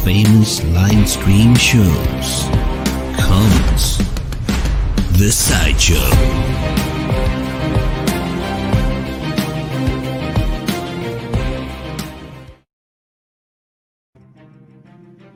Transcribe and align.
Philippines 0.00 0.64
line 0.72 1.04
stream 1.04 1.52
shows 1.52 2.48
comes 3.20 4.00
The 5.20 5.28
Sideshow. 5.28 6.00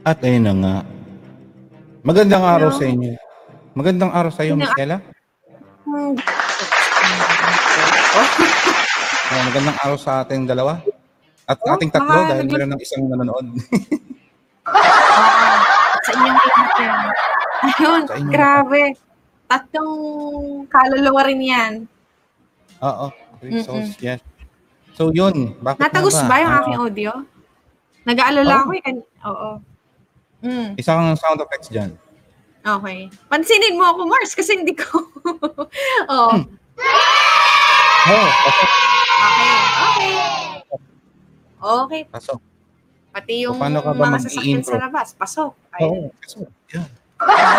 At 0.08 0.24
ayun 0.24 0.48
na 0.48 0.56
nga. 0.56 0.76
Magandang 2.00 2.40
araw 2.48 2.72
sa 2.72 2.88
inyo. 2.88 3.20
Magandang 3.76 4.16
araw 4.16 4.32
sa 4.32 4.48
iyo, 4.48 4.56
Miss 4.56 4.72
Ella. 4.80 5.04
Uh, 5.84 6.16
magandang 9.44 9.76
araw 9.84 9.96
sa 10.00 10.24
ating 10.24 10.48
dalawa. 10.48 10.80
At 11.44 11.60
Oh, 11.60 11.76
ating 11.76 11.92
tatlo 11.92 12.32
dahil 12.32 12.48
meron 12.48 12.72
ng 12.72 12.80
isang 12.80 13.04
nanonood. 13.12 13.52
Sa 14.64 16.10
inyong 16.10 16.38
lahat 16.38 16.70
yan. 16.78 17.00
Ayun, 17.64 18.02
grabe. 18.28 18.82
Tatlong 19.44 19.94
kaluluwa 20.66 21.22
rin 21.24 21.40
yan. 21.40 21.72
Oo. 22.80 23.06
Three 23.40 23.60
souls, 23.60 23.92
yes. 24.00 24.20
So 24.94 25.10
yun, 25.10 25.58
bakit 25.60 25.80
Natagos 25.82 26.14
nga 26.14 26.28
ba 26.30 26.36
yung 26.40 26.52
Ah, 26.54 26.60
aking 26.62 26.78
audio? 26.78 27.10
Nag-aalala 28.04 28.52
Oo. 28.54 28.62
ako 28.62 28.70
eh. 28.74 28.94
Oo. 29.26 29.50
Mm, 30.44 30.68
Isang 30.76 31.16
sound 31.16 31.40
effects 31.40 31.72
dyan. 31.72 31.96
okay. 32.62 33.08
Pansinin 33.28 33.80
mo 33.80 33.84
ako, 33.90 34.00
Mars, 34.06 34.36
kasi 34.36 34.60
hindi 34.60 34.77
ko... 34.77 34.89
Oo. 36.12 36.30
Hmm. 36.36 36.44
Oh, 38.05 38.28
pasok. 38.28 38.68
Okay. 39.16 39.52
Okay. 39.80 40.12
Okay. 41.58 42.02
Pasok. 42.12 42.40
Pati 43.14 43.47
yung 43.47 43.57
paano 43.57 43.79
ka 43.79 43.95
ba 43.95 44.11
mga 44.11 44.19
sasakyan 44.20 44.58
mag-i-intro? 44.58 44.70
sa 44.75 44.83
labas. 44.83 45.07
Pasok. 45.14 45.52
Oo, 45.55 45.79
Ayun. 45.79 46.11
pasok. 46.19 46.48
Yan. 46.75 46.89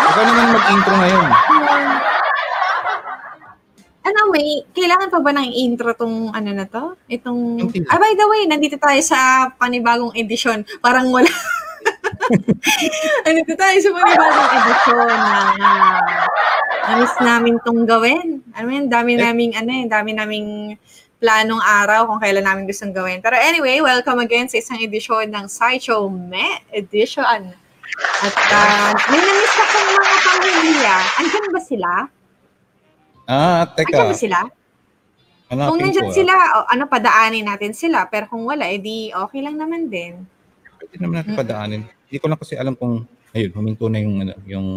Ikaw 0.06 0.22
naman 0.22 0.46
mag-intro 0.52 0.94
ngayon. 0.94 1.26
Ano, 4.06 4.20
may, 4.30 4.62
kailangan 4.70 5.08
pa 5.10 5.18
ba 5.18 5.32
ng 5.34 5.50
intro 5.50 5.90
tong 5.90 6.30
ano 6.30 6.50
na 6.52 6.62
to? 6.62 6.94
Itong, 7.08 7.58
ah, 7.90 7.98
by 7.98 8.12
the 8.14 8.26
way, 8.28 8.46
nandito 8.46 8.76
tayo 8.76 9.00
sa 9.02 9.50
panibagong 9.50 10.14
edisyon. 10.14 10.62
Parang 10.78 11.10
wala. 11.10 11.26
nandito 13.26 13.52
tayo 13.58 13.76
sa 13.80 13.90
panibagong 13.90 14.50
edisyon 14.54 15.10
ng, 15.10 15.58
namiss 16.86 17.16
namin 17.18 17.54
tong 17.66 17.82
gawin. 17.82 18.46
Ano 18.54 18.68
yun, 18.70 18.86
dami 18.86 19.16
Eh. 19.16 19.18
naming, 19.18 19.52
ano 19.58 19.70
yun, 19.74 19.88
dami 19.90 20.10
naming 20.14 20.48
planong 21.16 21.62
araw 21.64 22.04
kung 22.12 22.20
kailan 22.20 22.44
namin 22.44 22.68
gustong 22.68 22.92
gawin. 22.92 23.24
Pero 23.24 23.36
anyway, 23.40 23.80
welcome 23.80 24.20
again 24.20 24.48
sa 24.52 24.60
isang 24.60 24.76
edisyon 24.76 25.32
ng 25.32 25.48
Sideshow 25.48 26.12
Me 26.12 26.60
Edition. 26.76 27.56
At 28.20 28.36
uh, 28.52 28.92
may 29.08 29.20
namiss 29.20 29.56
akong 29.56 29.88
mga 29.96 30.16
pamilya. 30.20 30.96
Andyan 31.16 31.46
ba 31.48 31.60
sila? 31.62 31.90
Ah, 33.26 33.64
teka. 33.72 34.12
ba 34.12 34.16
sila? 34.16 34.38
Hanapin 35.46 35.68
Kung 35.70 35.78
nandyan 35.78 36.04
ko, 36.04 36.12
ah. 36.12 36.18
sila, 36.18 36.34
o, 36.34 36.56
ano, 36.68 36.82
padaanin 36.90 37.46
natin 37.46 37.72
sila. 37.72 38.04
Pero 38.10 38.26
kung 38.28 38.44
wala, 38.44 38.66
edi 38.68 39.14
okay 39.14 39.40
lang 39.40 39.56
naman 39.56 39.88
din. 39.88 40.26
Pwede 40.76 40.94
naman 41.00 41.22
natin 41.22 41.32
padaanin. 41.38 41.82
Hindi 41.86 42.18
ko 42.18 42.26
lang 42.28 42.38
kasi 42.38 42.54
alam 42.58 42.74
kung, 42.76 43.06
ayun, 43.32 43.50
huminto 43.56 43.86
na 43.88 43.98
yung, 44.02 44.16
ano, 44.26 44.34
yung, 44.44 44.68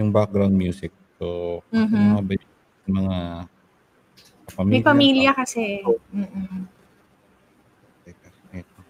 yung 0.00 0.08
background 0.10 0.56
music. 0.56 0.90
So, 1.20 1.60
Mhm. 1.70 1.94
yung 1.94 2.10
mga, 2.16 2.22
mga 2.88 3.16
pamilya. 4.52 4.72
May 4.72 4.82
pamilya 4.84 5.30
kasi. 5.36 5.82
Mm-mm. 5.84 6.64
Teka, 8.04 8.28
ito. 8.54 8.80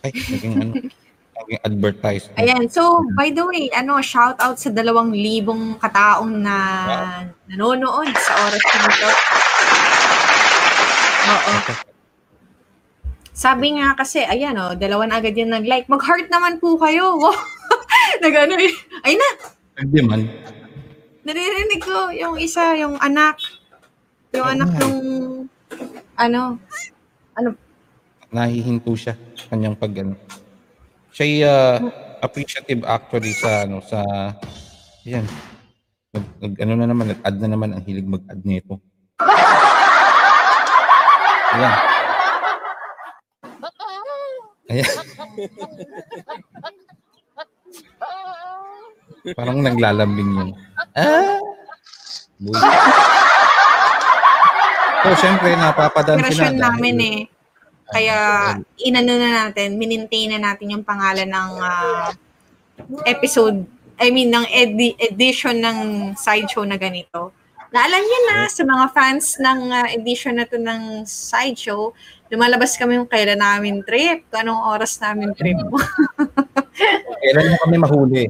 Ay, 0.00 0.10
naging 0.14 0.54
ano, 0.56 0.72
naging 1.40 1.60
advertisement. 1.64 2.38
Ayan. 2.38 2.64
So, 2.68 3.02
by 3.16 3.32
the 3.32 3.44
way, 3.44 3.68
ano, 3.72 3.98
shout 4.00 4.38
out 4.38 4.56
sa 4.56 4.70
dalawang 4.70 5.10
libong 5.10 5.80
kataong 5.80 6.40
na 6.40 6.56
nanonood 7.48 8.10
sa 8.14 8.32
oras 8.46 8.62
na 8.62 8.88
ito. 8.88 9.10
Oo. 11.30 11.54
Sabi 13.30 13.80
nga 13.80 13.96
kasi, 13.96 14.20
ayan 14.20 14.52
o, 14.60 14.76
dalawa 14.76 15.08
na 15.08 15.16
agad 15.16 15.32
yung 15.32 15.48
nag-like. 15.48 15.88
Mag-heart 15.88 16.28
naman 16.28 16.60
po 16.60 16.76
kayo. 16.76 17.16
Wow. 17.16 17.32
Nag-ano 18.24 18.52
eh. 18.60 18.72
Ay 19.00 19.16
na, 19.16 19.28
Hindi 19.80 20.00
man. 20.04 20.28
naririnig 21.24 21.80
ko 21.80 22.12
yung 22.12 22.36
isa, 22.36 22.76
yung 22.76 23.00
anak. 23.00 23.40
Yung 24.30 24.46
Oo 24.46 24.52
anak 24.54 24.68
nga 24.70 24.78
nung, 24.86 25.48
ano, 26.14 26.40
Nahihinto 28.30 28.94
siya 28.94 29.18
sa 29.34 29.50
kanyang 29.50 29.74
pag 29.74 29.90
ano. 30.06 30.14
Siya 31.10 31.50
uh, 31.50 31.82
appreciative 32.22 32.86
actually 32.86 33.34
sa 33.34 33.66
ano 33.66 33.82
sa 33.82 33.98
yan. 35.02 35.26
Nag, 36.14 36.24
nag- 36.38 36.60
ano 36.62 36.72
na 36.78 36.86
naman, 36.86 37.10
nag-add 37.10 37.36
na 37.42 37.48
naman 37.50 37.74
ang 37.74 37.82
hilig 37.82 38.06
mag-add 38.06 38.38
nito. 38.46 38.78
Ayan. 41.58 41.74
Ayan. 44.70 44.86
Parang 49.36 49.58
naglalambing 49.60 50.30
yun. 50.38 50.50
Ah! 50.90 51.38
Boy. 52.40 52.58
So, 55.00 55.08
syempre, 55.16 55.56
operasyon 55.56 56.56
dahil- 56.56 56.60
namin 56.60 56.96
eh. 57.00 57.20
Kaya, 57.90 58.16
inano 58.78 59.18
na 59.18 59.50
natin, 59.50 59.74
minintain 59.74 60.30
na 60.30 60.38
natin 60.38 60.78
yung 60.78 60.84
pangalan 60.86 61.26
ng 61.26 61.50
ah, 61.58 62.10
episode, 63.02 63.66
I 63.98 64.14
mean, 64.14 64.30
ng 64.30 64.46
edi- 64.46 64.94
edition 64.96 65.58
ng 65.58 65.78
sideshow 66.14 66.62
na 66.62 66.78
ganito. 66.78 67.34
Naalam 67.70 68.02
niyo 68.02 68.18
na, 68.30 68.36
sa 68.46 68.62
mga 68.62 68.84
fans 68.94 69.42
ng 69.42 69.60
ah, 69.74 69.88
edition 69.90 70.38
na 70.38 70.46
to 70.46 70.54
ng 70.54 71.02
sideshow, 71.02 71.90
lumalabas 72.30 72.78
kami 72.78 72.94
yung 72.94 73.10
kailan 73.10 73.42
namin 73.42 73.82
trip, 73.82 74.22
kung 74.30 74.46
anong 74.46 74.62
oras 74.70 74.94
namin 75.02 75.34
trip. 75.34 75.58
Kailan 77.18 77.50
mo 77.50 77.56
kami 77.66 77.76
mahuli? 77.76 78.24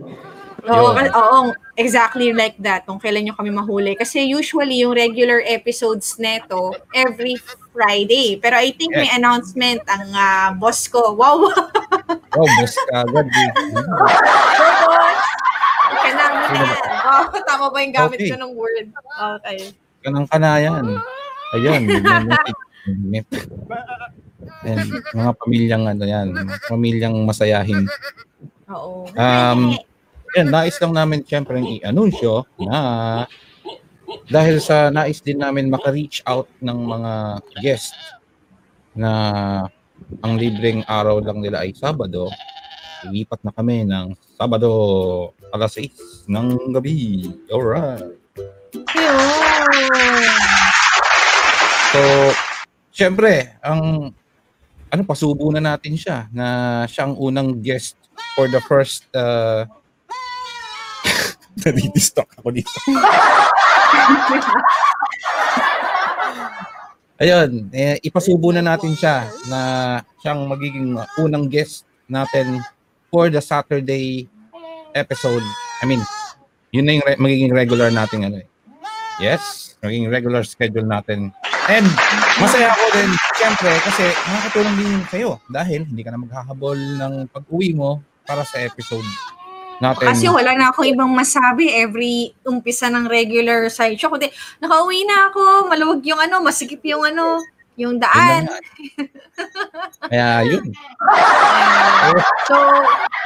Oo, 0.68 0.92
Yun. 0.92 1.08
oo, 1.12 1.38
exactly 1.80 2.36
like 2.36 2.60
that, 2.60 2.84
kung 2.84 3.00
kailan 3.00 3.24
nyo 3.24 3.34
kami 3.34 3.48
mahuli. 3.48 3.96
Kasi 3.96 4.28
usually, 4.28 4.84
yung 4.84 4.92
regular 4.92 5.40
episodes 5.48 6.20
neto, 6.20 6.76
every 6.92 7.40
Friday. 7.72 8.36
Pero 8.36 8.60
I 8.60 8.70
think 8.76 8.92
may 8.92 9.08
announcement 9.10 9.80
ang 9.88 10.12
ah, 10.12 10.52
boss 10.52 10.84
ko. 10.86 11.16
Wow! 11.16 11.48
Oh, 12.30 12.46
boss 12.46 12.74
ka 12.86 13.02
agad. 13.02 13.26
na 16.14 16.26
mo 16.30 16.46
na 16.46 16.60
yan. 16.62 16.78
Wow, 17.02 17.26
tama 17.42 17.66
ba 17.74 17.78
yung 17.82 17.94
gamit 17.94 18.18
Okay. 18.22 18.30
ko 18.30 18.36
ng 18.38 18.52
word? 18.54 18.86
Okay. 19.42 19.74
Kanang 20.06 20.30
kanayan. 20.30 20.86
Ayun. 21.58 21.82
And 24.64 24.88
mga 25.10 25.30
pamilyang 25.36 25.84
ano 25.90 26.04
yan, 26.06 26.28
pamilyang 26.70 27.16
masayahin. 27.26 27.84
Oo. 28.70 29.10
Um, 29.18 29.74
Yan, 30.38 30.46
nais 30.46 30.78
lang 30.78 30.94
namin 30.94 31.26
siyempre 31.26 31.58
i-anunsyo 31.58 32.46
na 32.62 32.78
dahil 34.30 34.62
sa 34.62 34.90
nais 34.90 35.18
din 35.18 35.42
namin 35.42 35.66
maka-reach 35.66 36.22
out 36.26 36.46
ng 36.62 36.78
mga 36.86 37.12
guest 37.58 37.94
na 38.94 39.10
ang 40.22 40.34
libreng 40.38 40.86
araw 40.86 41.18
lang 41.18 41.42
nila 41.42 41.66
ay 41.66 41.74
Sabado, 41.74 42.30
ilipat 43.10 43.42
na 43.42 43.50
kami 43.54 43.82
ng 43.86 44.14
Sabado 44.38 44.70
alas 45.50 45.74
6 45.74 46.30
ng 46.30 46.74
gabi. 46.74 47.26
Alright. 47.50 48.06
Yun. 48.94 49.18
So, 51.90 52.00
syempre, 52.94 53.58
ang 53.66 54.14
ano 54.90 55.02
pasubo 55.06 55.50
na 55.50 55.62
natin 55.62 55.98
siya 55.98 56.30
na 56.30 56.46
siyang 56.86 57.18
unang 57.18 57.58
guest 57.58 57.98
for 58.38 58.46
the 58.46 58.62
first 58.62 59.06
uh, 59.14 59.66
Nadidistock 61.58 62.30
ako 62.38 62.48
dito. 62.54 62.76
Ayun, 67.20 67.68
eh, 67.76 68.00
ipasubo 68.00 68.48
na 68.48 68.64
natin 68.64 68.96
siya 68.96 69.28
na 69.50 69.60
siyang 70.24 70.48
magiging 70.48 70.96
unang 71.20 71.52
guest 71.52 71.84
natin 72.08 72.64
for 73.12 73.28
the 73.28 73.42
Saturday 73.44 74.24
episode. 74.96 75.44
I 75.82 75.84
mean, 75.84 76.00
yun 76.72 76.88
na 76.88 76.96
yung 76.96 77.04
re- 77.04 77.20
magiging 77.20 77.52
regular 77.52 77.92
natin 77.92 78.24
ano 78.24 78.40
eh. 78.40 78.48
Yes, 79.20 79.76
magiging 79.84 80.08
regular 80.08 80.40
schedule 80.48 80.88
natin. 80.88 81.28
And 81.68 81.84
masaya 82.40 82.72
ako 82.72 82.84
din, 82.96 83.10
siyempre, 83.36 83.70
kasi 83.84 84.04
makakatulong 84.24 84.76
din 84.80 84.92
sa'yo 85.12 85.30
dahil 85.52 85.84
hindi 85.84 86.00
ka 86.00 86.10
na 86.16 86.24
maghahabol 86.24 86.78
ng 86.78 87.14
pag-uwi 87.28 87.76
mo 87.76 88.00
para 88.24 88.48
sa 88.48 88.64
episode 88.64 89.04
natin. 89.80 90.06
Kasi 90.06 90.28
wala 90.28 90.52
na 90.54 90.68
akong 90.70 90.88
ibang 90.88 91.10
masabi 91.10 91.72
every 91.72 92.36
umpisa 92.44 92.92
ng 92.92 93.08
regular 93.08 93.66
side 93.72 93.96
show. 93.96 94.12
Kundi, 94.12 94.28
nakauwi 94.60 95.08
na 95.08 95.32
ako, 95.32 95.66
maluwag 95.66 96.04
yung 96.04 96.20
ano, 96.20 96.44
masikip 96.44 96.84
yung 96.84 97.02
ano, 97.02 97.40
yung 97.80 97.96
Yun 97.96 97.96
daan. 97.96 98.44
Kaya 100.04 100.44
yun. 100.44 100.64
So, 102.50 102.56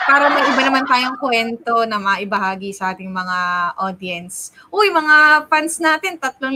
para 0.04 0.28
may 0.28 0.44
iba 0.44 0.62
naman 0.68 0.84
tayong 0.84 1.16
kwento 1.16 1.88
na 1.88 1.96
maibahagi 1.96 2.76
sa 2.76 2.92
ating 2.92 3.08
mga 3.08 3.38
audience. 3.80 4.52
Uy, 4.68 4.92
mga 4.92 5.48
fans 5.48 5.80
natin, 5.80 6.20
3,000. 6.20 6.52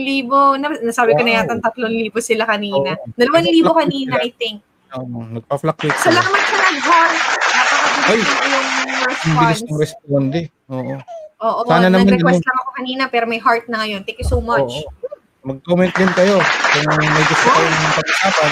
Na, 0.61 0.67
nasabi 0.83 1.17
ko 1.17 1.25
na 1.25 1.41
yata 1.41 1.57
3,000 1.57 2.13
sila 2.21 2.45
kanina. 2.45 2.93
Oo. 2.93 3.17
2,000 3.17 3.71
kanina, 3.73 4.21
I 4.21 4.29
think. 4.35 4.61
Um, 4.93 5.33
nagpa-fluctuate. 5.33 5.97
Salamat 5.97 6.41
sa 6.45 6.57
nag-heart. 6.59 7.17
Ay. 8.05 8.19
Napakabilis 8.21 8.68
iyong 9.09 9.35
Ang 9.35 9.39
bilis 9.41 9.61
response. 9.73 10.37
ng. 10.37 10.47
Oo. 10.69 10.95
Oo, 11.39 11.59
Sana 11.65 11.87
naman 11.87 12.03
nag-request 12.03 12.43
lang 12.43 12.57
ako 12.59 12.69
kanina 12.75 13.03
pero 13.07 13.25
may 13.25 13.39
heart 13.39 13.65
na 13.71 13.83
ngayon. 13.83 14.03
Thank 14.03 14.19
you 14.19 14.27
so 14.27 14.43
much. 14.43 14.67
Oo. 14.67 14.91
Mag-comment 15.39 15.93
din 15.95 16.11
kayo 16.13 16.35
kung 16.43 16.85
may 16.99 17.25
gusto 17.25 17.47
kayong 17.47 17.95
pag-usapan. 17.95 18.51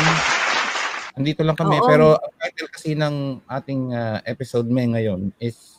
Andito 1.18 1.42
lang 1.44 1.58
kami. 1.60 1.76
Oo. 1.84 1.88
Pero 1.88 2.06
ang 2.16 2.34
title 2.40 2.70
kasi 2.72 2.90
ng 2.96 3.16
ating 3.44 3.82
ah, 3.92 4.24
episode 4.24 4.72
may 4.72 4.88
ngayon 4.88 5.36
is 5.38 5.78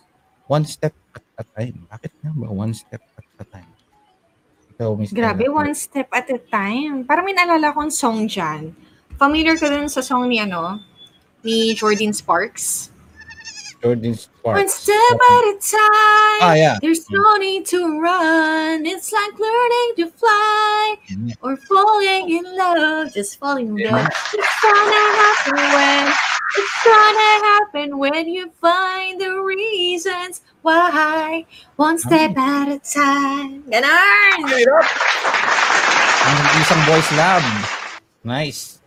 One 0.48 0.68
Step 0.68 0.92
at 1.16 1.24
a 1.40 1.44
Time. 1.56 1.88
Bakit 1.88 2.12
nga 2.20 2.30
ba 2.36 2.48
One 2.52 2.76
Step 2.76 3.00
at 3.16 3.24
a 3.40 3.46
Time? 3.48 3.78
Ikaw, 4.78 4.94
Miss 4.94 5.10
Grabe, 5.10 5.50
one 5.50 5.74
step 5.74 6.06
at 6.14 6.30
a 6.30 6.38
time. 6.38 7.02
Parang 7.02 7.26
may 7.26 7.34
naalala 7.34 7.74
akong 7.74 7.90
song 7.90 8.30
dyan. 8.30 8.70
Familiar 9.18 9.58
ka 9.58 9.66
dun 9.66 9.90
sa 9.90 10.06
song 10.06 10.30
ni 10.30 10.38
ano? 10.38 10.78
Ni 11.42 11.74
Jordan 11.74 12.14
Sparks? 12.14 12.94
Sparks. 13.80 14.42
One 14.42 14.68
step 14.68 14.94
at 14.96 15.44
a 15.46 15.54
time. 15.62 16.42
Ah, 16.42 16.54
yeah. 16.54 16.78
There's 16.82 17.08
no 17.10 17.36
need 17.36 17.64
to 17.66 18.00
run. 18.00 18.84
It's 18.84 19.12
like 19.12 19.38
learning 19.38 19.90
to 19.98 20.10
fly 20.18 20.96
Yeah. 21.08 21.34
or 21.42 21.56
falling 21.56 22.30
in 22.30 22.44
love. 22.56 23.14
Just 23.14 23.38
falling 23.38 23.78
in 23.78 23.90
love. 23.90 24.10
It's 24.34 24.58
gonna 24.62 25.04
happen 25.22 25.62
when 25.62 26.02
it's 26.58 26.78
gonna 26.82 27.32
happen 27.46 27.98
when 27.98 28.26
you 28.28 28.50
find 28.60 29.20
the 29.20 29.38
reasons 29.42 30.40
why. 30.62 31.46
One 31.76 31.98
step 31.98 32.36
at 32.36 32.68
a 32.68 32.78
time. 32.82 33.62
Ganon! 33.70 34.38
Ang 36.28 36.38
isang 36.60 36.82
voice 36.84 37.10
lab. 37.14 37.42
Nice. 38.26 38.77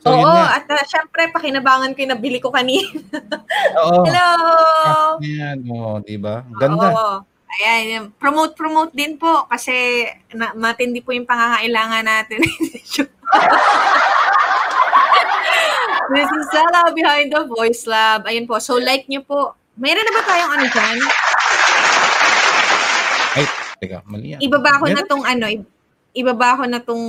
So, 0.00 0.08
Oo, 0.16 0.32
at 0.32 0.64
uh, 0.64 0.80
syempre, 0.88 1.28
pakinabangan 1.28 1.92
ko 1.92 2.00
yung 2.00 2.16
nabili 2.16 2.40
ko 2.40 2.48
kanina. 2.48 2.88
Oo. 3.84 4.00
Hello! 4.08 4.28
Yan, 5.20 5.60
oh, 5.68 6.00
di 6.00 6.16
ba? 6.16 6.40
Ganda. 6.56 6.88
Oo. 6.88 7.20
Ayan, 7.60 8.08
promote, 8.16 8.56
promote 8.56 8.96
din 8.96 9.20
po 9.20 9.44
kasi 9.50 10.06
na, 10.32 10.56
matindi 10.56 11.04
po 11.04 11.12
yung 11.12 11.28
pangangailangan 11.28 12.06
natin. 12.06 12.40
This 16.10 16.30
is 16.32 16.46
Sala 16.48 16.90
behind 16.96 17.28
the 17.30 17.44
voice 17.44 17.84
lab. 17.84 18.24
Ayun 18.24 18.48
po. 18.48 18.56
So, 18.58 18.80
like 18.80 19.04
nyo 19.06 19.20
po. 19.20 19.54
Mayroon 19.76 20.02
na 20.02 20.16
ba 20.16 20.22
tayong 20.26 20.52
ano 20.56 20.66
dyan? 20.66 20.96
Ay, 23.36 23.44
teka, 23.78 23.98
mali 24.08 24.34
yan. 24.34 24.40
Ibaba 24.42 24.80
ko 24.80 24.86
na 24.90 25.04
tong 25.06 25.24
ano, 25.28 25.46
ibaba 26.16 26.58
ko 26.58 26.64
na 26.66 26.80
tong 26.82 27.04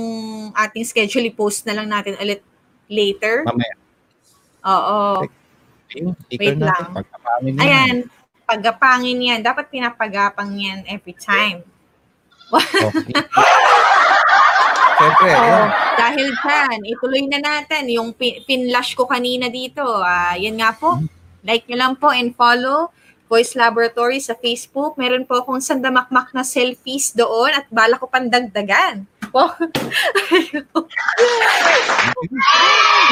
ating 0.54 0.86
schedule. 0.86 1.26
I-post 1.26 1.66
na 1.66 1.74
lang 1.80 1.88
natin 1.90 2.14
ulit 2.20 2.44
later. 2.92 3.48
Mamaya. 3.48 3.74
Oo. 4.68 5.24
Sticker 5.88 6.12
Wait 6.38 6.56
natin, 6.60 6.68
lang. 6.68 6.88
pagkapamin 6.92 7.52
na 7.56 7.60
yan. 7.60 7.64
Ayan, 7.64 7.94
pagapangin 8.44 9.18
yan. 9.20 9.40
Dapat 9.40 9.72
pinapagapang 9.72 10.52
yan 10.54 10.84
every 10.84 11.16
time. 11.16 11.64
Okay. 12.52 13.16
Siyempre, 15.02 15.28
Oo. 15.34 15.40
yan. 15.42 15.68
Dahil 15.98 16.26
dyan, 16.30 16.78
ituloy 16.86 17.22
na 17.26 17.38
natin 17.42 17.90
yung 17.90 18.14
pin- 18.14 18.38
pinlash 18.46 18.94
ko 18.94 19.08
kanina 19.08 19.50
dito. 19.50 19.82
Ah, 19.82 20.38
yan 20.38 20.60
nga 20.60 20.70
po. 20.70 21.00
Like 21.42 21.66
nyo 21.66 21.74
lang 21.74 21.94
po 21.98 22.14
and 22.14 22.36
follow 22.38 22.94
Voice 23.32 23.56
Laboratory 23.56 24.20
sa 24.20 24.36
Facebook. 24.36 25.00
Meron 25.00 25.24
po 25.24 25.40
akong 25.40 25.64
sandamakmak 25.64 26.36
na 26.36 26.44
selfies 26.44 27.16
doon 27.16 27.56
at 27.56 27.64
bala 27.72 27.96
ko 27.96 28.04
pandagdagan. 28.04 29.08
Wow. 29.32 29.56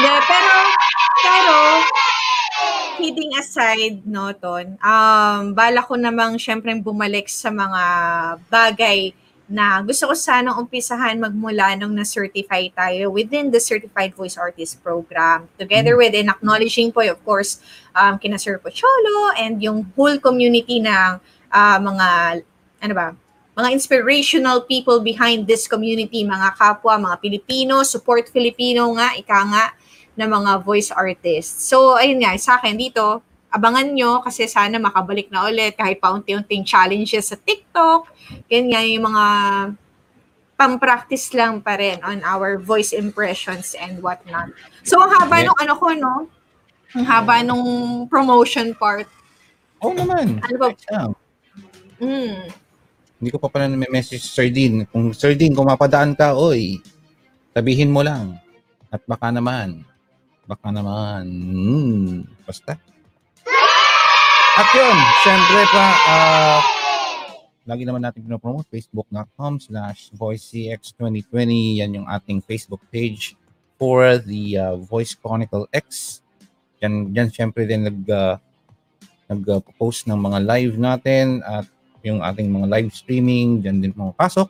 De, 0.01 0.13
pero, 0.29 0.53
pero, 1.25 1.57
kidding 3.01 3.33
aside, 3.33 4.05
no, 4.05 4.29
Ton, 4.37 4.77
um, 4.77 5.57
bala 5.57 5.81
ko 5.81 5.97
namang 5.97 6.37
syempre 6.37 6.69
bumalik 6.77 7.25
sa 7.25 7.49
mga 7.49 7.83
bagay 8.45 9.17
na 9.51 9.83
gusto 9.83 10.07
ko 10.07 10.15
sanang 10.15 10.55
umpisahan 10.55 11.19
magmula 11.19 11.75
nung 11.75 11.91
na-certify 11.91 12.71
tayo 12.71 13.11
within 13.11 13.51
the 13.51 13.59
Certified 13.59 14.15
Voice 14.15 14.39
Artist 14.39 14.79
Program. 14.79 15.51
Together 15.59 15.99
with 15.99 16.15
and 16.15 16.31
acknowledging 16.31 16.87
po, 16.87 17.03
of 17.03 17.19
course, 17.27 17.59
um, 17.95 18.17
kina 18.19 18.39
Sir 18.39 18.59
Pocholo 18.59 19.35
and 19.37 19.61
yung 19.63 19.87
whole 19.95 20.17
community 20.19 20.79
ng 20.79 21.19
ah, 21.51 21.77
mga, 21.79 22.07
ano 22.81 22.93
ba, 22.95 23.07
mga 23.51 23.69
inspirational 23.75 24.63
people 24.63 25.03
behind 25.03 25.43
this 25.43 25.67
community, 25.67 26.23
mga 26.23 26.55
kapwa, 26.55 26.95
mga 26.95 27.17
Pilipino, 27.19 27.83
support 27.83 28.31
Filipino 28.31 28.87
nga, 28.95 29.11
ika 29.19 29.39
nga, 29.51 29.65
na 30.15 30.25
mga 30.27 30.63
voice 30.63 30.91
artists. 30.91 31.67
So, 31.67 31.99
ayun 31.99 32.23
nga, 32.23 32.31
sa 32.39 32.59
akin 32.59 32.79
dito, 32.79 33.19
abangan 33.51 33.91
nyo 33.91 34.23
kasi 34.23 34.47
sana 34.47 34.79
makabalik 34.79 35.27
na 35.27 35.51
ulit 35.51 35.75
kahit 35.75 35.99
paunti-unting 35.99 36.63
challenges 36.63 37.31
sa 37.31 37.35
TikTok. 37.35 38.07
Yan 38.47 38.71
nga 38.71 38.81
yung 38.87 39.03
mga 39.11 39.25
pang-practice 40.55 41.33
lang 41.35 41.59
pa 41.59 41.75
rin 41.75 41.99
on 42.05 42.21
our 42.23 42.55
voice 42.55 42.93
impressions 42.95 43.75
and 43.75 43.99
whatnot. 43.99 44.53
So, 44.87 45.01
ang 45.01 45.11
haba 45.11 45.41
Yeah. 45.41 45.51
nung 45.51 45.59
ano 45.59 45.73
ko, 45.75 45.87
no? 45.91 46.13
Ang 46.91 47.05
haba 47.07 47.39
nung 47.45 47.63
promotion 48.11 48.75
part. 48.75 49.07
Oo 49.81 49.95
naman. 49.95 50.43
Ano 50.43 50.55
ba? 50.59 50.67
Mm. 52.01 52.51
Hindi 53.21 53.29
ko 53.29 53.37
pa 53.37 53.53
pala 53.53 53.69
na-message 53.69 54.21
si 54.21 54.29
Sir 54.33 54.49
Dean. 54.49 54.83
Kung 54.89 55.13
Sir 55.13 55.37
Dean, 55.37 55.53
kung 55.53 55.69
mapadaan 55.69 56.17
ka, 56.17 56.33
oy, 56.33 56.81
sabihin 57.53 57.93
mo 57.93 58.01
lang. 58.01 58.41
At 58.91 59.05
baka 59.07 59.31
naman, 59.31 59.85
baka 60.49 60.67
naman, 60.73 61.23
hmm, 61.29 62.27
basta. 62.43 62.75
At 64.51 64.67
yun, 64.75 64.97
syempre 65.23 65.61
pa, 65.71 65.85
ah, 66.11 66.61
lagi 67.63 67.87
naman 67.87 68.03
natin 68.03 68.25
pinopromote, 68.25 68.67
facebook.com 68.67 69.63
slash 69.63 70.11
voicecx2020. 70.11 71.79
Yan 71.79 72.03
yung 72.03 72.07
ating 72.09 72.43
Facebook 72.43 72.83
page 72.91 73.39
for 73.79 74.19
the 74.19 74.59
uh, 74.59 74.75
Voice 74.75 75.15
Chronicle 75.15 75.71
X. 75.71 76.19
Yan, 76.81 77.13
yan 77.13 77.29
syempre 77.29 77.69
din 77.69 77.85
nag, 77.85 77.99
uh, 78.09 78.35
nag-post 79.29 80.09
ng 80.09 80.17
mga 80.17 80.39
live 80.43 80.75
natin 80.75 81.39
at 81.45 81.69
yung 82.01 82.19
ating 82.19 82.49
mga 82.49 82.67
live 82.67 82.89
streaming, 82.91 83.61
dyan 83.61 83.79
din 83.79 83.93
pumapasok. 83.93 84.49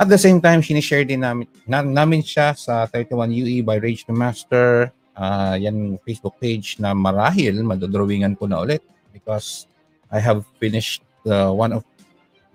At 0.00 0.08
the 0.10 0.18
same 0.18 0.40
time, 0.40 0.64
sinishare 0.64 1.06
din 1.06 1.22
namin, 1.22 1.46
na, 1.68 1.84
namin 1.84 2.24
siya 2.24 2.56
sa 2.56 2.88
31UE 2.90 3.62
by 3.62 3.78
Rage 3.78 4.08
the 4.08 4.16
Master. 4.16 4.90
Ah, 5.12 5.60
yan 5.60 6.00
Facebook 6.08 6.40
page 6.40 6.80
na 6.80 6.96
marahil 6.96 7.60
madodrawingan 7.60 8.32
ko 8.32 8.48
na 8.48 8.64
ulit 8.64 8.80
because 9.12 9.68
I 10.08 10.24
have 10.24 10.48
finished 10.56 11.04
uh, 11.28 11.52
one 11.52 11.76
of 11.76 11.84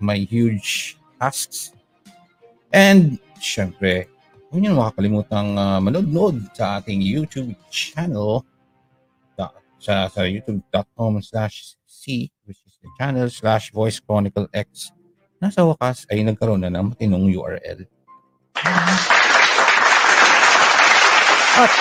my 0.02 0.18
huge 0.18 0.98
tasks. 1.22 1.72
And 2.74 3.22
syempre, 3.38 4.10
huwag 4.50 4.60
niyo 4.60 4.74
makakalimutang 4.74 5.54
uh, 5.54 5.78
manood 5.78 6.50
sa 6.52 6.82
ating 6.82 7.00
YouTube 7.00 7.54
channel 7.70 8.42
sa, 9.78 10.10
sa 10.10 10.26
youtube.com 10.26 11.22
slash 11.22 11.78
C 11.86 12.30
which 12.44 12.60
is 12.66 12.76
the 12.82 12.90
channel 12.98 13.30
slash 13.30 13.70
voice 13.72 13.98
chronicle 13.98 14.46
X 14.52 14.92
nasa 15.38 15.62
wakas 15.62 16.02
ay 16.10 16.26
nagkaroon 16.26 16.66
na 16.66 16.70
ng 16.70 16.90
matinong 16.94 17.30
URL. 17.30 17.86
At 21.58 21.72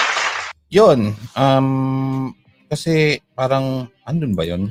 yun, 0.69 1.17
um, 1.33 2.33
kasi 2.69 3.21
parang 3.33 3.89
andun 4.05 4.37
ba 4.37 4.45
yun? 4.45 4.69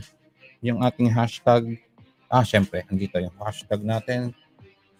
Yung 0.62 0.86
ating 0.86 1.10
hashtag, 1.10 1.82
ah 2.30 2.46
syempre, 2.46 2.86
andito 2.86 3.18
yung 3.18 3.34
hashtag 3.42 3.82
natin, 3.82 4.30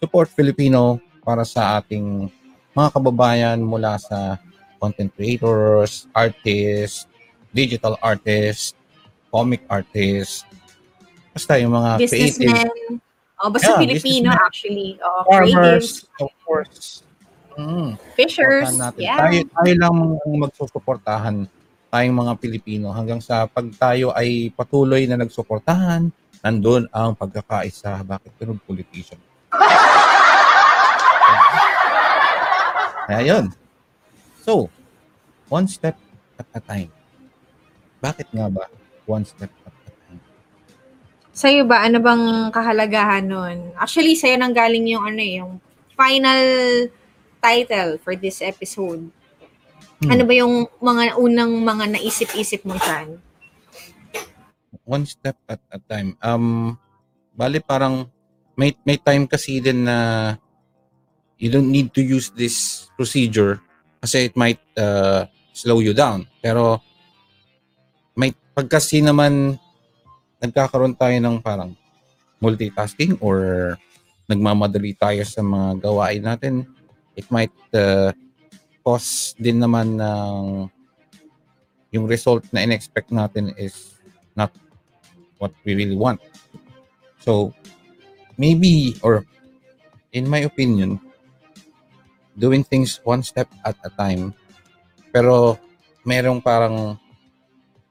support 0.03 0.27
Filipino 0.27 0.99
para 1.23 1.47
sa 1.47 1.79
ating 1.79 2.27
mga 2.75 2.89
kababayan 2.91 3.59
mula 3.63 3.95
sa 3.99 4.35
content 4.77 5.09
creators, 5.15 6.11
artists, 6.11 7.07
digital 7.53 7.99
artists, 8.01 8.73
comic 9.29 9.61
artists, 9.69 10.43
basta 11.31 11.59
yung 11.59 11.73
mga 11.75 11.89
creative 12.07 12.39
Businessmen. 12.39 13.01
Oh, 13.37 13.53
basta 13.53 13.77
Yeah, 13.77 13.81
Filipino 13.85 14.29
actually. 14.33 14.97
Oh, 14.97 15.21
farmers, 15.29 16.09
of 16.17 16.33
course. 16.41 17.05
Mm, 17.57 17.97
fishers. 18.17 18.69
Yeah. 18.97 19.17
Tayo, 19.17 19.45
tayo 19.49 19.73
lang 19.77 19.93
ang 19.93 20.33
magsusuportahan 20.45 21.35
tayong 21.87 22.17
mga 22.19 22.33
Pilipino 22.37 22.91
hanggang 22.91 23.23
sa 23.23 23.47
pag 23.47 23.65
tayo 23.79 24.11
ay 24.13 24.51
patuloy 24.53 25.07
na 25.07 25.17
nagsuportahan, 25.17 26.11
nandun 26.43 26.85
ang 26.91 27.15
pagkakaisa. 27.15 28.03
Bakit 28.03 28.31
ganun 28.37 28.59
politician? 28.61 29.17
Kaya 33.07 33.21
yun. 33.23 33.49
So, 34.43 34.67
one 35.47 35.65
step 35.71 35.95
at 36.35 36.47
a 36.53 36.59
time. 36.59 36.91
Bakit 38.01 38.27
nga 38.33 38.47
ba 38.51 38.65
one 39.07 39.25
step 39.25 39.51
at 39.65 39.75
a 39.87 39.91
time? 39.91 40.21
Sa'yo 41.33 41.63
ba, 41.69 41.85
ano 41.85 42.01
bang 42.01 42.49
kahalagahan 42.49 43.25
nun? 43.25 43.57
Actually, 43.77 44.17
sa'yo 44.17 44.37
nang 44.37 44.53
galing 44.53 44.85
yung 44.89 45.03
ano 45.05 45.21
eh, 45.21 45.41
yung 45.41 45.61
final 45.93 46.41
title 47.41 48.01
for 48.01 48.17
this 48.17 48.41
episode. 48.41 49.09
Hmm. 50.01 50.09
Ano 50.13 50.23
ba 50.25 50.33
yung 50.33 50.69
mga 50.81 51.17
unang 51.17 51.53
mga 51.61 51.85
naisip-isip 51.97 52.65
mo 52.65 52.77
dyan? 52.77 53.21
one 54.87 55.03
step 55.03 55.35
at 55.51 55.59
a 55.69 55.77
time. 55.83 56.15
Um, 56.23 56.79
bali 57.35 57.59
parang 57.59 58.07
may 58.55 58.73
may 58.87 58.97
time 58.97 59.27
kasi 59.27 59.59
din 59.59 59.83
na 59.85 60.33
you 61.37 61.51
don't 61.51 61.69
need 61.69 61.91
to 61.93 62.01
use 62.01 62.31
this 62.33 62.87
procedure 62.95 63.61
kasi 64.01 64.31
it 64.31 64.35
might 64.39 64.63
uh, 64.79 65.27
slow 65.51 65.83
you 65.83 65.91
down. 65.91 66.25
Pero 66.39 66.79
may 68.57 68.65
pagkasi 68.65 69.05
naman 69.05 69.53
nagkakaroon 70.41 70.97
tayo 70.97 71.13
ng 71.21 71.37
parang 71.45 71.77
multitasking 72.41 73.13
or 73.21 73.77
nagmamadali 74.25 74.97
tayo 74.97 75.21
sa 75.29 75.45
mga 75.45 75.77
gawain 75.77 76.25
natin, 76.25 76.65
it 77.13 77.29
might 77.29 77.53
uh, 77.77 78.09
cause 78.81 79.37
din 79.37 79.61
naman 79.61 80.01
ng 80.01 80.65
yung 81.93 82.09
result 82.09 82.49
na 82.49 82.65
in-expect 82.65 83.13
natin 83.13 83.53
is 83.61 84.01
not 84.33 84.49
what 85.37 85.53
we 85.61 85.77
really 85.77 85.93
want. 85.93 86.17
So, 87.21 87.53
maybe, 88.41 88.97
or 89.05 89.21
in 90.17 90.25
my 90.25 90.41
opinion, 90.49 90.97
doing 92.33 92.65
things 92.65 92.97
one 93.05 93.21
step 93.21 93.53
at 93.61 93.77
a 93.85 93.93
time, 93.93 94.33
pero 95.13 95.61
merong 96.01 96.41
parang, 96.41 96.97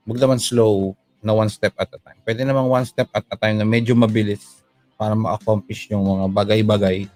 wag 0.07 0.19
naman 0.23 0.39
slow 0.39 0.95
na 1.21 1.35
one 1.35 1.51
step 1.51 1.75
at 1.75 1.91
a 1.91 1.99
time. 1.99 2.19
Pwede 2.23 2.47
namang 2.47 2.71
one 2.71 2.87
step 2.87 3.11
at 3.11 3.27
a 3.27 3.37
time 3.37 3.59
na 3.59 3.67
medyo 3.67 3.99
mabilis 3.99 4.63
para 4.95 5.13
ma-accomplish 5.19 5.91
yung 5.91 6.07
mga 6.07 6.27
bagay-bagay 6.31 7.11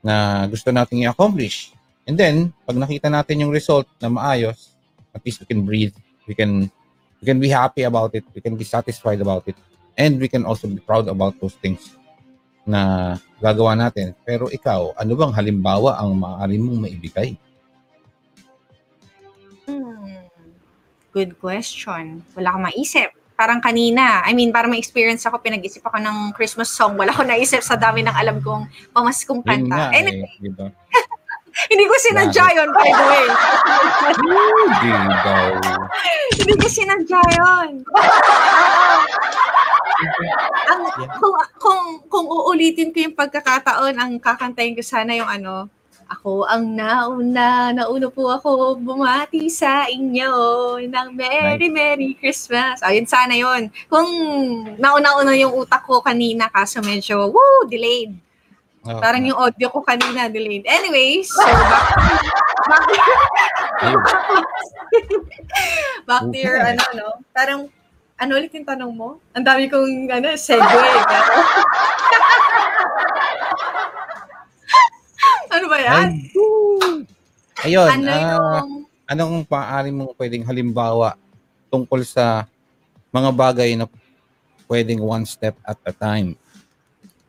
na 0.00 0.46
gusto 0.46 0.70
nating 0.70 1.04
i-accomplish. 1.04 1.74
And 2.06 2.14
then, 2.14 2.54
pag 2.62 2.78
nakita 2.78 3.10
natin 3.10 3.42
yung 3.42 3.52
result 3.52 3.90
na 3.98 4.12
maayos, 4.12 4.76
at 5.10 5.20
least 5.26 5.42
we 5.42 5.46
can 5.48 5.66
breathe. 5.66 5.96
We 6.30 6.36
can 6.36 6.70
we 7.20 7.24
can 7.24 7.40
be 7.40 7.48
happy 7.48 7.88
about 7.88 8.12
it. 8.14 8.24
We 8.36 8.44
can 8.44 8.54
be 8.54 8.64
satisfied 8.64 9.20
about 9.24 9.48
it. 9.48 9.56
And 9.96 10.20
we 10.20 10.28
can 10.28 10.44
also 10.44 10.68
be 10.68 10.82
proud 10.82 11.08
about 11.08 11.40
those 11.40 11.56
things 11.56 11.96
na 12.68 13.14
gagawa 13.40 13.76
natin. 13.76 14.12
Pero 14.24 14.52
ikaw, 14.52 14.92
ano 14.96 15.12
bang 15.16 15.32
halimbawa 15.32 16.00
ang 16.00 16.16
maaari 16.16 16.56
mong 16.60 16.78
maibigay? 16.88 17.36
Good 21.14 21.38
question. 21.38 22.26
Wala 22.34 22.50
akong 22.50 22.74
maisip. 22.74 23.14
Parang 23.38 23.62
kanina, 23.62 24.18
I 24.26 24.34
mean, 24.34 24.50
para 24.50 24.66
may 24.66 24.82
experience 24.82 25.22
ako, 25.22 25.38
pinag-isip 25.38 25.86
ako 25.86 26.02
ng 26.02 26.34
Christmas 26.34 26.74
song. 26.74 26.98
Wala 26.98 27.14
akong 27.14 27.30
naisip 27.30 27.62
sa 27.62 27.78
dami 27.78 28.02
ng 28.02 28.10
alam 28.10 28.42
kong 28.42 28.66
pamaskong 28.90 29.46
Yun 29.46 29.48
kanta. 29.70 29.78
nga 29.78 29.94
Anyway, 29.94 30.26
eh, 30.26 30.42
di 30.42 30.50
ba? 30.50 30.66
hindi 31.70 31.86
ko 31.86 31.94
sinadya 32.02 32.46
yun, 32.58 32.66
by 32.74 32.90
the 32.90 33.04
way. 33.06 33.26
Hindi 36.34 36.54
ko 36.60 36.66
sinadya 36.66 37.22
yun. 37.38 37.68
ang, 40.74 40.82
kung, 41.22 41.34
kung, 41.62 41.82
kung 42.10 42.26
uulitin 42.26 42.90
ko 42.90 43.06
yung 43.06 43.14
pagkakataon, 43.14 43.94
ang 43.96 44.18
kakantayin 44.18 44.74
ko 44.74 44.82
sana 44.82 45.14
yung 45.14 45.30
ano, 45.30 45.70
ako 46.14 46.46
ang 46.46 46.78
nauna, 46.78 47.74
nauna 47.74 48.06
po 48.06 48.30
ako 48.30 48.78
bumati 48.78 49.50
sa 49.50 49.90
inyo 49.90 50.30
ng 50.86 51.08
Merry 51.10 51.66
Merry 51.66 52.14
Christmas. 52.14 52.78
Ayun, 52.86 53.10
sana 53.10 53.34
yun. 53.34 53.66
Kung 53.90 54.06
nauna-una 54.78 55.34
yung 55.34 55.58
utak 55.58 55.82
ko 55.82 55.98
kanina, 55.98 56.46
kaso 56.46 56.78
medyo, 56.78 57.34
woo, 57.34 57.66
delayed. 57.66 58.14
Oh, 58.84 59.00
Parang 59.00 59.24
yung 59.26 59.40
audio 59.40 59.72
ko 59.72 59.80
kanina 59.82 60.30
delayed. 60.30 60.62
Anyways, 60.68 61.26
so 61.26 61.42
back, 61.42 61.88
back, 62.68 62.86
ayun. 63.82 63.98
back 66.08 66.22
to 66.30 66.38
your 66.38 66.62
ano, 66.62 66.84
no? 66.94 67.08
Parang, 67.34 67.66
ano 68.14 68.30
ulit 68.38 68.54
yung 68.54 68.68
tanong 68.68 68.94
mo? 68.94 69.18
Ang 69.34 69.42
dami 69.42 69.66
kong, 69.66 70.06
ano, 70.12 70.38
segue. 70.38 70.62
Ano 75.50 75.66
ba 75.68 75.78
yan? 75.80 76.08
Ay! 77.58 77.68
Ayun, 77.68 77.88
ano 77.88 78.10
yung... 78.10 78.68
anong 79.08 79.34
maaari 79.46 79.90
mong 79.94 80.12
pwedeng 80.18 80.44
halimbawa 80.44 81.16
tungkol 81.72 82.02
sa 82.04 82.44
mga 83.14 83.30
bagay 83.30 83.70
na 83.78 83.86
pwedeng 84.66 85.00
one 85.00 85.24
step 85.24 85.54
at 85.64 85.78
a 85.86 85.92
time? 85.94 86.34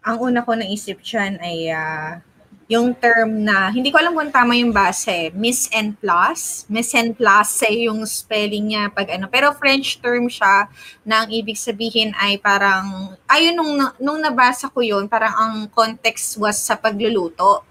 Ang 0.06 0.18
una 0.22 0.46
ko 0.46 0.54
naisip 0.54 1.02
dyan 1.02 1.38
ay 1.42 1.70
ah, 1.74 2.22
yung 2.66 2.98
term 2.98 3.46
na, 3.46 3.70
hindi 3.70 3.94
ko 3.94 4.02
alam 4.02 4.18
kung 4.18 4.34
tama 4.34 4.58
yung 4.58 4.74
base, 4.74 5.30
miss 5.38 5.70
and 5.70 5.94
plus. 6.02 6.66
Miss 6.66 6.98
and 6.98 7.14
plus 7.14 7.62
eh, 7.62 7.86
yung 7.86 8.02
spelling 8.10 8.74
niya 8.74 8.90
pag 8.90 9.14
ano. 9.14 9.30
Pero 9.30 9.54
French 9.54 10.02
term 10.02 10.26
siya 10.26 10.66
na 11.06 11.26
ang 11.26 11.30
ibig 11.30 11.58
sabihin 11.62 12.18
ay 12.18 12.42
parang, 12.42 13.14
ayun 13.30 13.54
nung, 13.54 13.74
nung 14.02 14.18
nabasa 14.18 14.66
ko 14.74 14.82
yun, 14.82 15.06
parang 15.06 15.34
ang 15.38 15.56
context 15.70 16.42
was 16.42 16.58
sa 16.58 16.74
pagluluto. 16.74 17.62